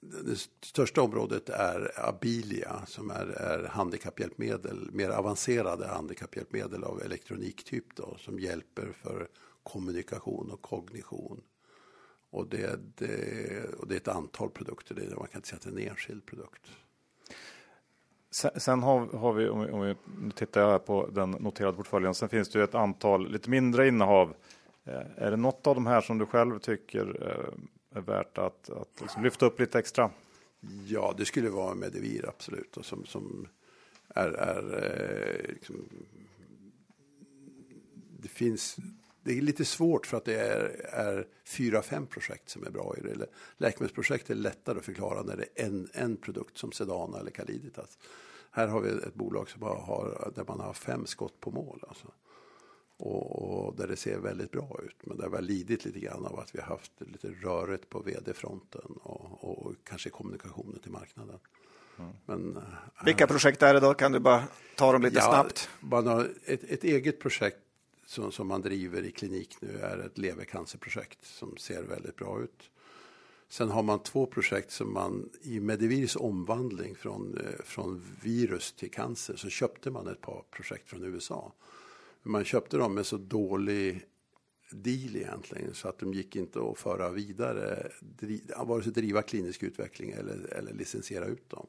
[0.00, 8.16] det största området är Abilia som är, är handikapphjälpmedel, mer avancerade handikapphjälpmedel av elektroniktyp då,
[8.18, 9.28] som hjälper för
[9.62, 11.40] kommunikation och kognition.
[12.30, 15.62] Och det, det, och det är ett antal produkter, det, man kan inte säga att
[15.62, 16.62] det är en enskild produkt.
[18.30, 21.30] Sen, sen har, har, vi, om vi, om vi, nu tittar jag här på den
[21.30, 24.34] noterade portföljen, sen finns det ju ett antal lite mindre innehav.
[24.84, 28.70] Eh, är det något av de här som du själv tycker eh, är värt att,
[28.70, 30.10] att liksom lyfta upp lite extra?
[30.86, 33.48] Ja, det skulle vara Medivir absolut, och som, som
[34.08, 35.88] är, är eh, liksom,
[38.20, 38.76] det finns
[39.28, 42.94] det är lite svårt för att det är, är fyra, fem projekt som är bra
[42.98, 43.26] i det.
[43.56, 47.98] Läkemedelsprojekt är lättare att förklara när det är en, en produkt som Sedana eller Caliditas.
[48.50, 51.84] Här har vi ett bolag som har, där man har fem skott på mål.
[51.88, 52.06] Alltså.
[52.96, 54.96] Och, och, där det ser väldigt bra ut.
[55.00, 58.00] Men där vi har lidit lite grann av att vi har haft lite rörigt på
[58.00, 61.38] vd-fronten och, och, kanske kommunikationen till marknaden.
[61.98, 62.10] Mm.
[62.26, 63.94] Men, äh, Vilka projekt är det då?
[63.94, 64.42] Kan du bara
[64.76, 65.70] ta dem lite ja, snabbt?
[65.90, 67.58] Har ett, ett eget projekt
[68.08, 72.70] som, som man driver i klinik nu är ett levercancerprojekt som ser väldigt bra ut.
[73.48, 78.90] Sen har man två projekt som man i Medivirs omvandling från, eh, från virus till
[78.90, 81.52] cancer så köpte man ett par projekt från USA.
[82.22, 84.06] Man köpte dem med så dålig
[84.70, 87.92] deal egentligen så att de gick inte att föra vidare,
[88.56, 91.66] vare sig driva klinisk utveckling eller, eller licensiera ut dem.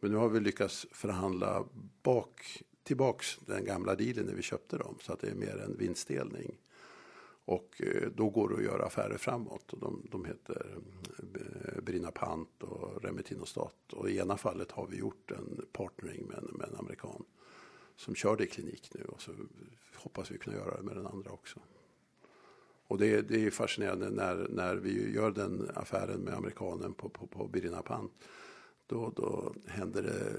[0.00, 1.64] Men nu har vi lyckats förhandla
[2.02, 5.76] bak tillbaks den gamla dealen när vi köpte dem så att det är mer en
[5.76, 6.58] vinstdelning.
[7.44, 9.72] Och eh, då går det att göra affärer framåt.
[9.72, 10.76] Och de, de heter
[11.34, 13.92] eh, Brina Pant och Remetinostat.
[13.92, 17.24] Och i ena fallet har vi gjort en partnering med, med en amerikan
[17.96, 19.04] som kör det i klinik nu.
[19.04, 19.32] Och så
[19.94, 21.60] hoppas vi kunna göra det med den andra också.
[22.86, 27.26] Och det, det är fascinerande när, när vi gör den affären med amerikanen på, på,
[27.26, 28.12] på Birinapant
[28.90, 30.36] då, då händer det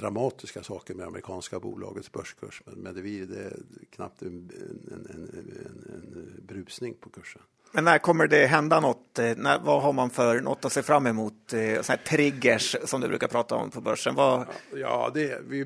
[0.00, 2.62] dramatiska saker med amerikanska bolagets börskurs.
[2.66, 3.56] Men Medivir det är
[3.90, 5.30] knappt en, en, en,
[5.94, 7.42] en, brusning på kursen.
[7.72, 9.18] Men när kommer det hända något?
[9.18, 11.52] Eh, när, vad har man för något att se fram emot?
[11.52, 14.14] Eh, så här triggers som du brukar prata om på börsen.
[14.14, 14.46] Vad...
[14.74, 15.64] Ja, det, vi,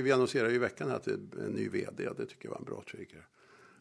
[0.00, 2.08] vi annonserar ju i veckan att det är en ny vd.
[2.16, 3.26] Det tycker jag var en bra trigger.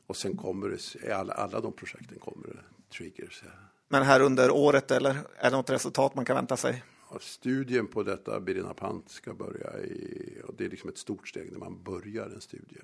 [0.08, 3.44] Och sen kommer det, alla, alla de projekten kommer det triggers.
[3.88, 6.84] Men här under året eller är det något resultat man kan vänta sig?
[7.20, 11.60] Studien på detta Birinapant ska börja i, och det är liksom ett stort steg när
[11.60, 12.82] man börjar en studie.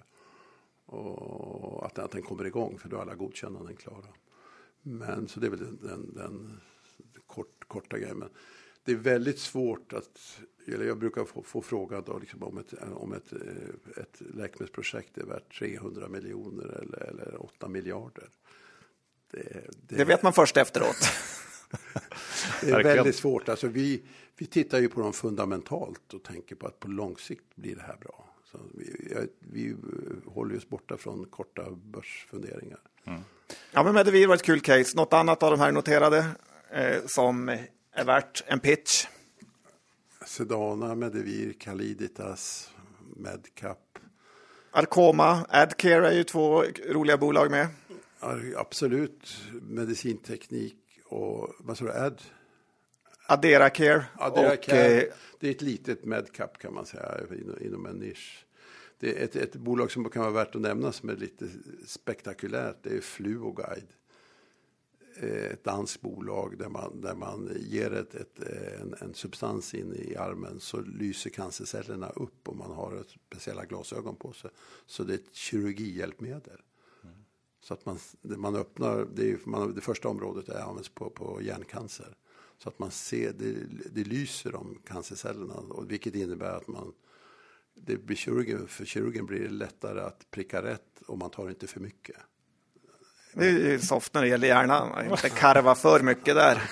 [0.85, 4.07] Och att, att den kommer igång, för då är alla godkännanden klara.
[4.81, 6.61] Men så det är väl den, den, den
[7.27, 8.17] kort, korta grejen.
[8.17, 8.29] Men
[8.83, 12.73] det är väldigt svårt att, eller jag brukar få, få frågan då liksom om, ett,
[12.93, 13.33] om ett,
[13.97, 18.29] ett läkemedelsprojekt är värt 300 miljoner eller, eller 8 miljarder.
[19.31, 20.97] Det, det, det vet man först efteråt.
[22.61, 23.49] det är väldigt svårt.
[23.49, 24.01] Alltså vi,
[24.37, 27.81] vi tittar ju på dem fundamentalt och tänker på att på lång sikt blir det
[27.81, 28.29] här bra.
[28.51, 29.75] Så vi, vi
[30.25, 32.79] håller oss borta från korta börsfunderingar.
[33.05, 33.21] Mm.
[33.71, 34.97] Ja, men Medivir var ett kul case.
[34.97, 36.25] Något annat av de här noterade
[36.71, 37.49] eh, som
[37.91, 39.05] är värt en pitch?
[40.25, 42.71] Sedana, Medivir, Caliditas,
[43.15, 43.99] Medcap.
[44.71, 47.67] Arcoma, Adcare är ju två roliga bolag med.
[48.55, 52.21] Absolut, medicinteknik och vad sa du, Ad?
[53.27, 54.05] Adera Care.
[54.15, 55.01] Adera och, Care.
[55.01, 57.21] Eh, det är ett litet medcap kan man säga
[57.61, 58.45] inom en nisch.
[58.99, 61.45] Det är ett, ett bolag som kan vara värt att nämna som är lite
[61.85, 62.77] spektakulärt.
[62.81, 63.87] Det är Fluoguide.
[65.19, 68.39] Eh, ett danskt bolag där man, där man ger ett, ett,
[68.81, 74.15] en, en substans in i armen så lyser cancercellerna upp och man har speciella glasögon
[74.15, 74.51] på sig.
[74.85, 76.61] Så det är ett kirurgihjälpmedel.
[77.67, 81.41] Så att man, man öppnar, det, är, man, det första området är, används på, på
[81.41, 82.15] hjärncancer.
[82.57, 83.55] Så att man ser, det,
[83.91, 86.93] det lyser om cancercellerna, och vilket innebär att man
[87.75, 91.67] det blir kirurgen, för kirurgen blir det lättare att pricka rätt och man tar inte
[91.67, 92.15] för mycket.
[93.33, 96.61] Det är soft när det gäller hjärnan, inte karva för mycket där.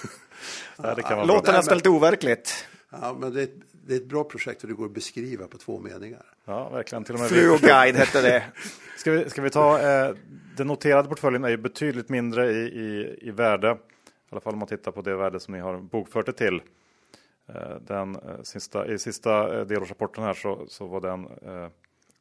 [0.77, 2.65] Ja, det Låter nästan lite overkligt.
[2.89, 3.49] Ja, men det,
[3.87, 6.25] det är ett bra projekt och det går att beskriva på två meningar.
[6.45, 7.03] Ja, verkligen.
[7.03, 8.43] Till och med Fluoguide hette det.
[8.97, 10.15] Ska vi, ska vi ta, eh,
[10.57, 13.71] den noterade portföljen är ju betydligt mindre i, i, i värde.
[13.71, 13.75] I
[14.29, 16.61] alla fall om man tittar på det värde som ni har bokfört det till.
[17.47, 21.69] Eh, den, eh, sista, I sista eh, delårsrapporten här så, så var den eh,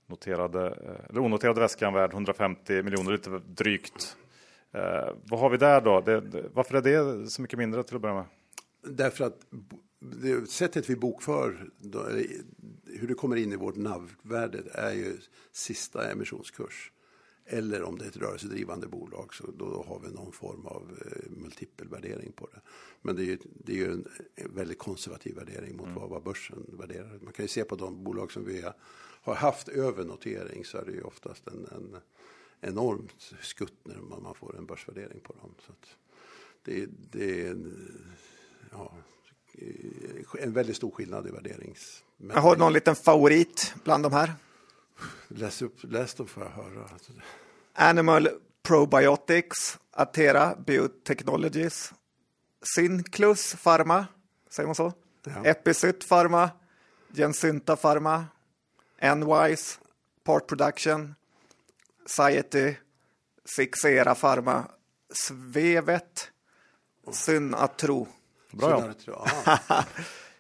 [0.07, 4.17] noterade, eh, eller onoterade väskan värd 150 miljoner, lite drygt.
[5.25, 6.01] vad har vi där då?
[6.01, 8.25] Det, varför är det så mycket mindre till att börja med?
[8.87, 9.39] Därför att
[10.03, 12.07] det sättet vi bokför då,
[12.85, 15.17] hur det kommer in i vårt NAV-värde är ju
[15.53, 16.93] sista emissionskurs.
[17.45, 21.31] Eller om det är ett rörelsedrivande bolag så då, har vi någon form av eh,
[21.31, 22.61] multipelvärdering på det.
[23.03, 24.07] Men det är ju, det är ju en
[24.55, 26.09] väldigt konservativ värdering mot mm.
[26.09, 27.19] vad, börsen värderar.
[27.23, 28.65] Man kan ju se på de bolag som vi
[29.23, 31.97] har haft över notering så är det ju oftast en, en
[32.61, 35.55] enormt skutt när man, man får en börsvärdering på dem.
[35.67, 35.73] Så
[36.63, 37.57] det, det är
[38.71, 38.97] ja,
[40.39, 42.05] en väldigt stor skillnad i värderings...
[42.35, 44.35] Har du någon liten favorit bland de här?
[45.29, 46.89] Läs, upp, läs dem får jag höra.
[47.75, 48.29] Animal
[48.63, 51.93] Probiotics, Atera Biotechnologies,
[52.75, 54.07] Synclus Pharma,
[54.51, 54.93] säger man så?
[55.25, 55.45] Ja.
[55.45, 56.51] Epicyt Pharma,
[57.13, 58.25] Gensynta Pharma,
[58.99, 59.79] Enwise,
[60.25, 61.15] Part Production,
[62.07, 62.75] Society,
[63.45, 64.65] Sixera Pharma,
[65.13, 66.31] Svevet,
[67.13, 68.09] Synatro.
[68.53, 69.27] Bra ja.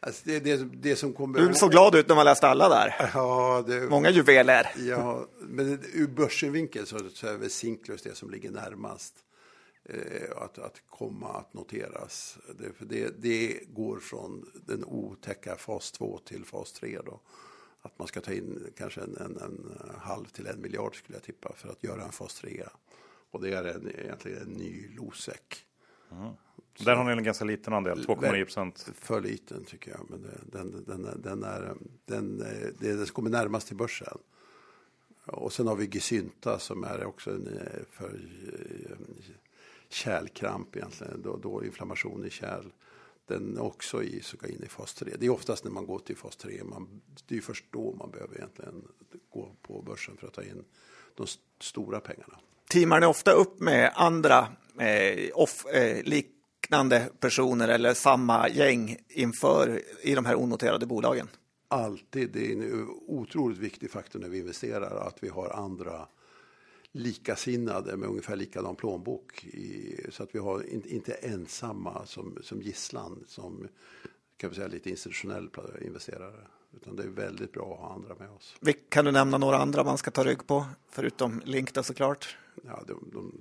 [0.07, 1.39] Alltså det, det, det som kommer...
[1.39, 3.11] Du såg glad ut när man läste alla där.
[3.15, 3.81] Ja, det...
[3.81, 4.73] Många juveler.
[4.77, 9.15] Ja, men ur börssynvinkel så, så är väl Sinklus det som ligger närmast
[9.85, 12.39] eh, att, att komma att noteras.
[12.59, 17.21] Det, för det, det går från den otäcka fas 2 till fas 3 då.
[17.83, 21.25] Att man ska ta in kanske en, en, en halv till en miljard skulle jag
[21.25, 22.65] tippa för att göra en fas 3.
[23.31, 25.65] Och det är en, egentligen en ny Losec.
[26.13, 26.33] Mm.
[26.79, 28.89] Där har ni en ganska liten andel, 2,9 procent.
[28.95, 32.39] För liten tycker jag, men den, den, den, är, den,
[32.79, 34.19] det, det kommer närmast till börsen.
[35.27, 37.49] Och sen har vi Gesynta som är också en,
[37.91, 38.21] för
[38.91, 38.97] eh,
[39.89, 42.73] kärlkramp egentligen, då, då inflammation i kärl.
[43.27, 45.13] Den är också i, ska in i fas 3.
[45.19, 48.11] Det är oftast när man går till fas 3, man, det är först då man
[48.11, 48.89] behöver egentligen
[49.31, 50.65] gå på börsen för att ta in
[51.15, 51.27] de
[51.61, 52.39] stora pengarna.
[52.69, 54.49] Teamar ni ofta upp med andra
[54.79, 56.27] eh, off, eh, lik,
[56.73, 61.29] liknande personer eller samma gäng inför i de här onoterade bolagen?
[61.69, 62.31] Alltid.
[62.33, 66.07] Det är en otroligt viktig faktor när vi investerar att vi har andra
[66.93, 69.45] likasinnade med ungefär likadan plånbok.
[69.45, 73.69] I, så att vi har in, inte ensamma som, som gisslan som
[74.37, 75.49] kan vi säga lite institutionell
[75.85, 76.47] investerare.
[76.77, 78.57] Utan det är väldigt bra att ha andra med oss.
[78.89, 80.65] Kan du nämna några andra man ska ta rygg på?
[80.91, 82.37] Förutom Link då såklart.
[82.65, 83.33] Ja, de, de,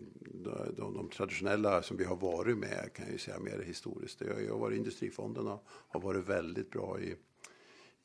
[0.77, 4.21] de, de, traditionella som vi har varit med kan jag ju säga mer historiskt.
[4.21, 7.15] Jag har varit Industrifonden och har varit väldigt bra i,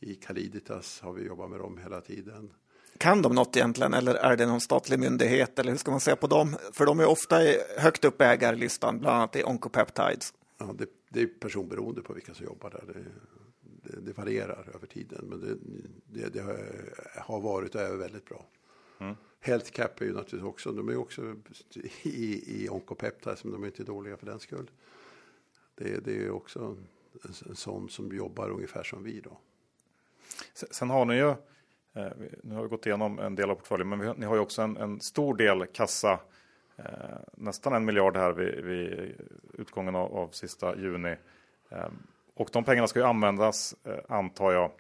[0.01, 2.53] i Caliditas har vi jobbat med dem hela tiden.
[2.99, 6.17] Kan de något egentligen eller är det någon statlig myndighet eller hur ska man säga
[6.17, 6.57] på dem?
[6.73, 7.37] För de är ofta
[7.79, 10.35] högt upp på ägarlistan, bland annat i Oncopeptides.
[10.59, 12.95] Ja, det, det är personberoende på vilka som jobbar där.
[12.95, 13.05] Det,
[13.91, 15.57] det, det varierar över tiden, men det,
[16.07, 16.43] det, det
[17.21, 18.47] har varit och är väldigt bra.
[19.01, 19.17] Mm.
[19.47, 21.35] Healthcap är ju naturligtvis också, de är också
[22.03, 24.71] i, i Oncopeptides, men de är inte dåliga för den skull.
[25.75, 26.87] Det, det är också en,
[27.49, 29.39] en sån som jobbar ungefär som vi då.
[30.53, 34.17] Sen har ni ju, eh, nu har vi gått igenom en del av portföljen, men
[34.17, 36.21] ni har ju också en, en stor del kassa,
[36.77, 36.85] eh,
[37.35, 39.15] nästan en miljard här vid, vid
[39.53, 41.17] utgången av, av sista juni.
[41.69, 41.89] Eh,
[42.35, 44.71] och de pengarna ska ju användas, eh, antar jag.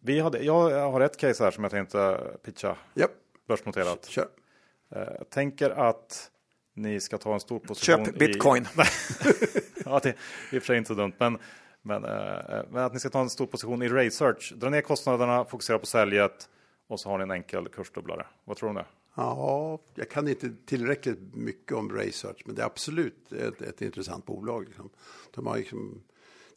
[0.00, 2.76] Vi hade, jag har ett case här som jag tänkte pitcha.
[2.94, 3.10] Yep.
[3.46, 4.06] Börsnoterat.
[4.06, 4.28] Kör.
[4.90, 6.30] Eh, jag tänker att
[6.74, 8.04] ni ska ta en stor position.
[8.04, 8.62] Köp bitcoin.
[8.62, 8.66] I,
[9.84, 10.14] ja, det är
[10.52, 11.12] i och för sig inte så dumt.
[11.18, 11.38] Men,
[11.82, 12.02] men,
[12.70, 14.52] men, att ni ska ta en stor position i research.
[14.56, 16.48] Dra ner kostnaderna, fokusera på säljet
[16.86, 18.26] och så har ni en enkel kursdubblare.
[18.44, 18.86] Vad tror du om det?
[19.16, 24.26] Ja, jag kan inte tillräckligt mycket om research, men det är absolut ett, ett intressant
[24.26, 24.64] bolag.
[24.64, 24.90] Liksom.
[25.34, 26.02] De har liksom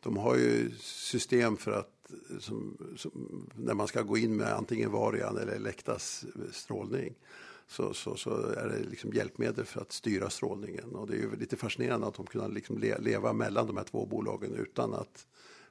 [0.03, 1.93] de har ju system för att
[2.39, 7.15] som, som, när man ska gå in med antingen Varian eller Elektas strålning
[7.67, 10.95] så, så, så, är det liksom hjälpmedel för att styra strålningen.
[10.95, 13.83] Och det är ju lite fascinerande att de kan liksom le, leva mellan de här
[13.83, 15.27] två bolagen utan att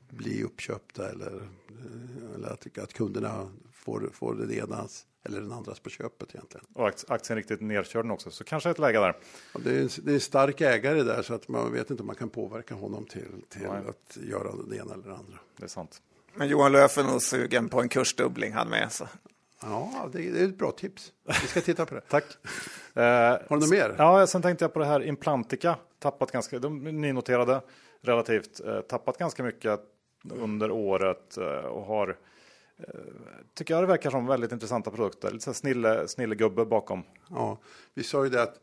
[0.08, 1.34] bli uppköpta eller,
[1.68, 3.50] eh, eller att, att kunderna
[3.86, 4.88] får, får det ena
[5.24, 6.66] eller den andras på köpet egentligen.
[6.72, 9.16] Och aktien riktigt nedkörd också, så kanske ett läge där.
[9.54, 12.02] Ja, det, är en, det är en stark ägare där så att man vet inte
[12.02, 15.38] om man kan påverka honom till, till att göra det ena eller det andra.
[15.56, 16.02] Det är sant.
[16.34, 18.92] Men Johan Löf är nog sugen på en kursdubbling han med.
[18.92, 19.08] Så.
[19.62, 21.12] Ja, det, är ett bra tips.
[21.42, 22.00] Vi ska titta på det.
[22.08, 22.24] Tack.
[22.94, 23.94] Har du något mer?
[23.98, 25.76] Ja, sen tänkte jag på det här Implantica.
[25.98, 27.60] Tappat ganska, de är nynoterade
[28.02, 29.80] relativt, eh, tappat ganska mycket
[30.30, 32.16] under året eh, och har
[33.54, 35.30] tycker jag det verkar som väldigt intressanta produkter.
[35.30, 37.02] Lite snille, snillegubbe bakom.
[37.30, 37.58] Ja,
[37.94, 38.60] vi sa ju det att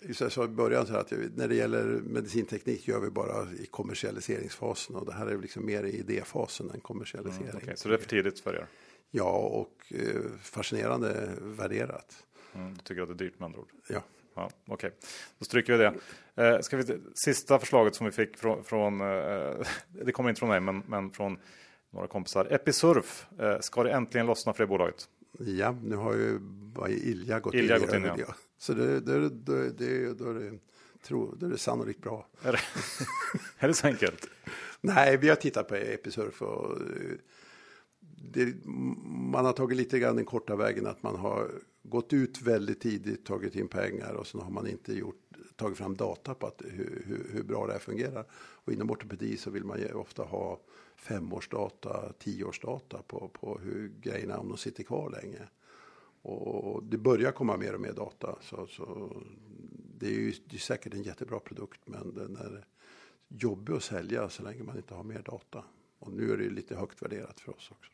[0.00, 4.96] jag sa i början så att när det gäller medicinteknik gör vi bara i kommersialiseringsfasen
[4.96, 7.48] och det här är liksom mer i idéfasen än kommersialisering.
[7.48, 7.76] Mm, okay.
[7.76, 8.66] Så det är för tidigt för er?
[9.10, 12.24] Ja, och eh, fascinerande värderat.
[12.54, 13.70] Mm, du tycker att det är dyrt med andra ord?
[13.88, 14.02] Ja.
[14.34, 14.90] Ja, Okej, okay.
[15.38, 15.94] då stryker vi det.
[16.44, 20.48] Eh, ska vi, sista förslaget som vi fick från, från eh, det kommer inte från
[20.48, 21.38] mig, men, men från
[21.90, 22.44] några kompisar.
[22.50, 25.08] Episurf, eh, ska det äntligen lossna för det bolaget?
[25.38, 26.38] Ja, nu har ju
[26.74, 27.82] bara Ilja gått Ilja in.
[27.82, 28.34] gått in, ja.
[28.58, 30.58] Så det, det, det, det, då, är det,
[31.02, 32.26] tro, då är det sannolikt bra.
[32.42, 32.58] Är det,
[33.58, 34.28] är det så enkelt?
[34.80, 37.16] Nej, vi har tittat på Episurf och eh,
[38.32, 38.54] det,
[39.32, 41.50] man har tagit lite grann den korta vägen att man har
[41.82, 45.22] gått ut väldigt tidigt, tagit in pengar och sen har man inte gjort,
[45.56, 48.24] tagit fram data på att hur, hur, hur bra det här fungerar.
[48.32, 50.60] Och inom ortopedi så vill man ju ofta ha
[50.98, 55.38] femårsdata, tioårsdata på, på hur grejerna, om de sitter kvar länge.
[56.22, 58.36] Och det börjar komma mer och mer data.
[58.42, 59.10] Så, så
[59.98, 62.64] det är ju det är säkert en jättebra produkt men den är
[63.28, 65.64] jobbig att sälja så länge man inte har mer data.
[65.98, 67.90] Och nu är det lite högt värderat för oss också.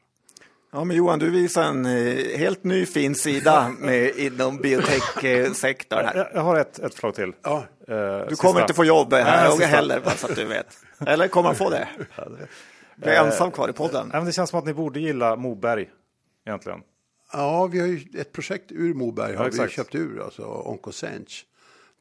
[0.70, 6.30] Ja, men Johan, du visar en eh, helt ny fin sida med, inom biotech-sektorn här.
[6.34, 7.32] Jag, har ett, ett förslag till.
[7.42, 10.78] Ja, Eh, Du kommer inte få jobb här Nej, heller, bara så att du vet.
[11.06, 11.88] Eller kommer han få det?
[12.96, 14.08] Blir ensam kvar i podden.
[14.08, 15.90] Men det känns som att ni borde gilla Moberg
[16.46, 16.80] egentligen.
[17.32, 19.72] ja vi har ju ett projekt ur Moberg har vi exakt.
[19.72, 21.46] köpt ur, alltså Oncosench.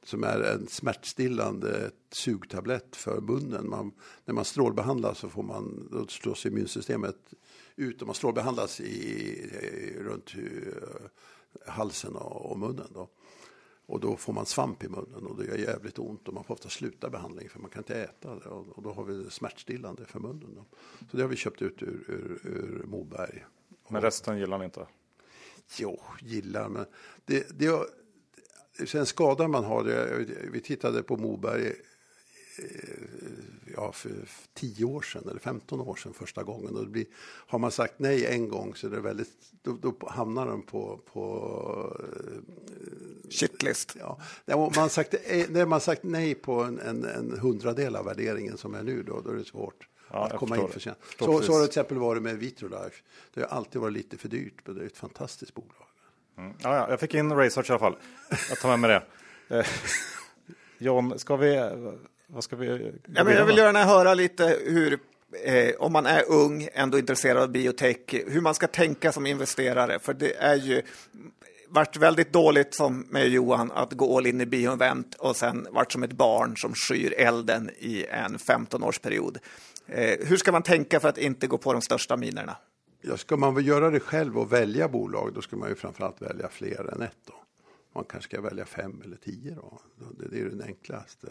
[0.06, 3.70] Som är en smärtstillande sugtablett för munnen.
[3.70, 3.92] Man,
[4.26, 7.16] när man strålbehandlas så får man, då slås immunsystemet
[7.76, 12.88] ut och man strålbehandlas i, eh, runt eh, halsen och, och munnen.
[12.94, 13.10] Då.
[13.86, 16.54] Och då får man svamp i munnen och det gör jävligt ont och man får
[16.54, 18.46] ofta sluta behandling för man kan inte äta det.
[18.46, 20.56] Och, då har vi smärtstillande för munnen.
[20.56, 20.66] Då.
[21.12, 23.46] Så det har vi köpt ut ur, ur, ur Moberg.
[23.88, 24.88] Men resten gillar ni inte.
[25.78, 26.86] Jo, gillar, men
[27.26, 27.88] det, det,
[28.88, 30.26] sen skadar man har det.
[30.52, 31.74] Vi tittade på Moberg
[33.76, 34.12] ja, för
[34.54, 36.76] 10 år sedan eller 15 år sedan första gången.
[36.76, 37.06] Och det blir,
[37.48, 39.30] har man sagt nej en gång så är det väldigt,
[39.62, 41.98] då, då hamnar de på, på
[43.30, 43.96] Shitlist.
[44.00, 48.06] Ja, när man sagt, eh, när man sagt nej på en, en, en hundradel av
[48.06, 50.98] värderingen som är nu, då, då är det svårt Ja, att komma in för sent.
[51.20, 51.46] Så, precis.
[51.46, 53.04] så har det till exempel varit med Vitrolife.
[53.34, 55.88] Det har alltid varit lite för dyrt, men det är ett fantastiskt bolag.
[56.38, 56.54] Mm.
[56.62, 57.96] Ja, ja, jag fick in research i alla fall.
[58.50, 59.58] Jag tar med mig det.
[59.58, 59.66] Eh,
[60.78, 61.58] John, ska vi...
[62.34, 62.92] Vad ska vi...
[63.16, 65.00] Ja, men jag vill gärna höra lite hur,
[65.44, 70.00] eh, om man är ung, ändå intresserad av biotech, hur man ska tänka som investerare.
[70.00, 70.82] För det är ju
[71.68, 75.92] varit väldigt dåligt som med Johan att gå all in i bioinvent och sen varit
[75.92, 79.38] som ett barn som skyr elden i en 15-årsperiod.
[79.88, 82.58] Eh, hur ska man tänka för att inte gå på de största minerna?
[83.02, 86.22] Ja, ska man väl göra det själv och välja bolag, då ska man ju framförallt
[86.22, 87.18] välja fler än ett.
[87.28, 87.34] Då.
[87.96, 89.56] Man kanske ska välja fem eller tio.
[89.56, 89.80] Då.
[90.20, 91.28] Det, är ju den enklaste.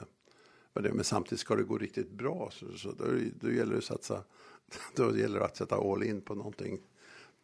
[0.73, 3.05] Men, det, men samtidigt ska det gå riktigt bra, så, så då,
[3.41, 4.25] då gäller det att satsa.
[4.97, 6.81] Då gäller det att sätta all in på någonting.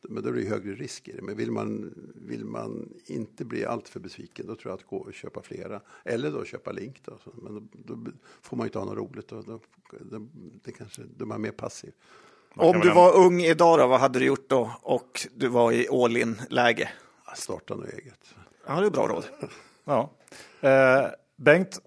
[0.01, 1.23] Men då är det högre risk i det.
[1.23, 5.15] Men vill man, vill man inte bli alltför besviken, då tror jag att gå och
[5.15, 5.81] köpa flera.
[6.05, 7.03] Eller då köpa Link.
[7.05, 7.19] Då.
[7.35, 8.11] Men då, då
[8.43, 9.29] får man ju inte ha något roligt.
[9.29, 9.61] Då, då,
[10.01, 10.27] då,
[10.65, 11.93] det kanske, då är man mer passiv.
[12.55, 14.73] Om du var ung idag, då, vad hade du gjort då?
[14.83, 16.91] Och du var i all in-läge?
[17.37, 18.35] Starta något eget.
[18.67, 19.25] Ja, det är bra råd.
[19.85, 20.11] Ja.
[20.61, 21.07] Eh,
[21.37, 21.81] Bengt,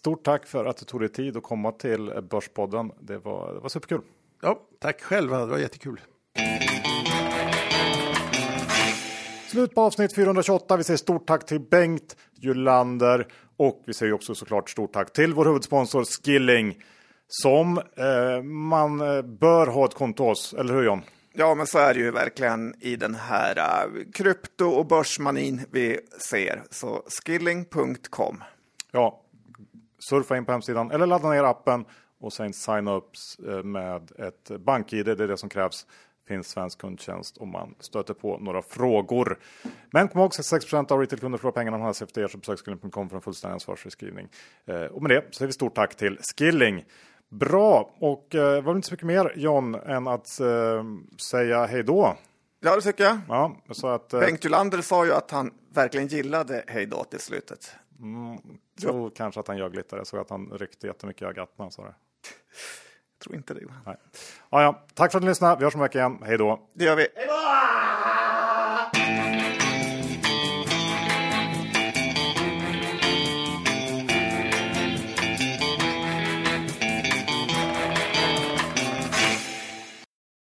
[0.00, 2.92] stort tack för att du tog dig tid att komma till Börspodden.
[3.00, 4.00] Det var, det var superkul.
[4.42, 6.00] Ja, tack själva, det var jättekul.
[9.46, 10.76] Slut på avsnitt 428.
[10.76, 13.26] Vi säger stort tack till Bengt Julander
[13.56, 16.82] och vi säger också såklart stort tack till vår huvudsponsor Skilling
[17.28, 21.02] som eh, man eh, bör ha ett konto hos, eller hur John?
[21.34, 25.98] Ja, men så är det ju verkligen i den här uh, krypto och börsmanin vi
[26.30, 26.62] ser.
[26.70, 28.42] Så skilling.com.
[28.90, 29.21] Ja,
[30.02, 31.84] surfa in på hemsidan eller ladda ner appen
[32.20, 33.10] och sen signa upp
[33.48, 35.06] eh, med ett bank-id.
[35.06, 35.86] Det är det som krävs.
[36.28, 39.38] Finns svensk kundtjänst om man stöter på några frågor.
[39.90, 43.08] Men kom ihåg 66 av retailkunder förlorar pengarna om man har CFD så besök skilling.com
[43.08, 44.28] för en fullständig ansvarsförskrivning.
[44.66, 46.84] Eh, och med det säger vi stort tack till Skilling.
[47.30, 50.84] Bra, och eh, var det inte så mycket mer John än att eh,
[51.20, 52.16] säga hej då.
[52.60, 53.18] Ja, det tycker jag.
[53.28, 57.20] Ja, så att, eh, Bengt Julander sa ju att han verkligen gillade hej då till
[57.20, 57.74] slutet.
[58.80, 59.96] Tror kanske att han ljög lite.
[59.96, 61.94] Jag såg att han ryckte jättemycket i ögat när han sa det.
[63.18, 63.60] Jag tror inte det.
[63.86, 63.96] Nej.
[64.50, 64.86] Ja, ja.
[64.94, 65.56] Tack för att ni lyssnade.
[65.58, 66.18] Vi hörs om en vecka igen.
[66.24, 66.68] Hej då!
[66.74, 67.06] Det gör vi.
[67.16, 67.71] Hej då!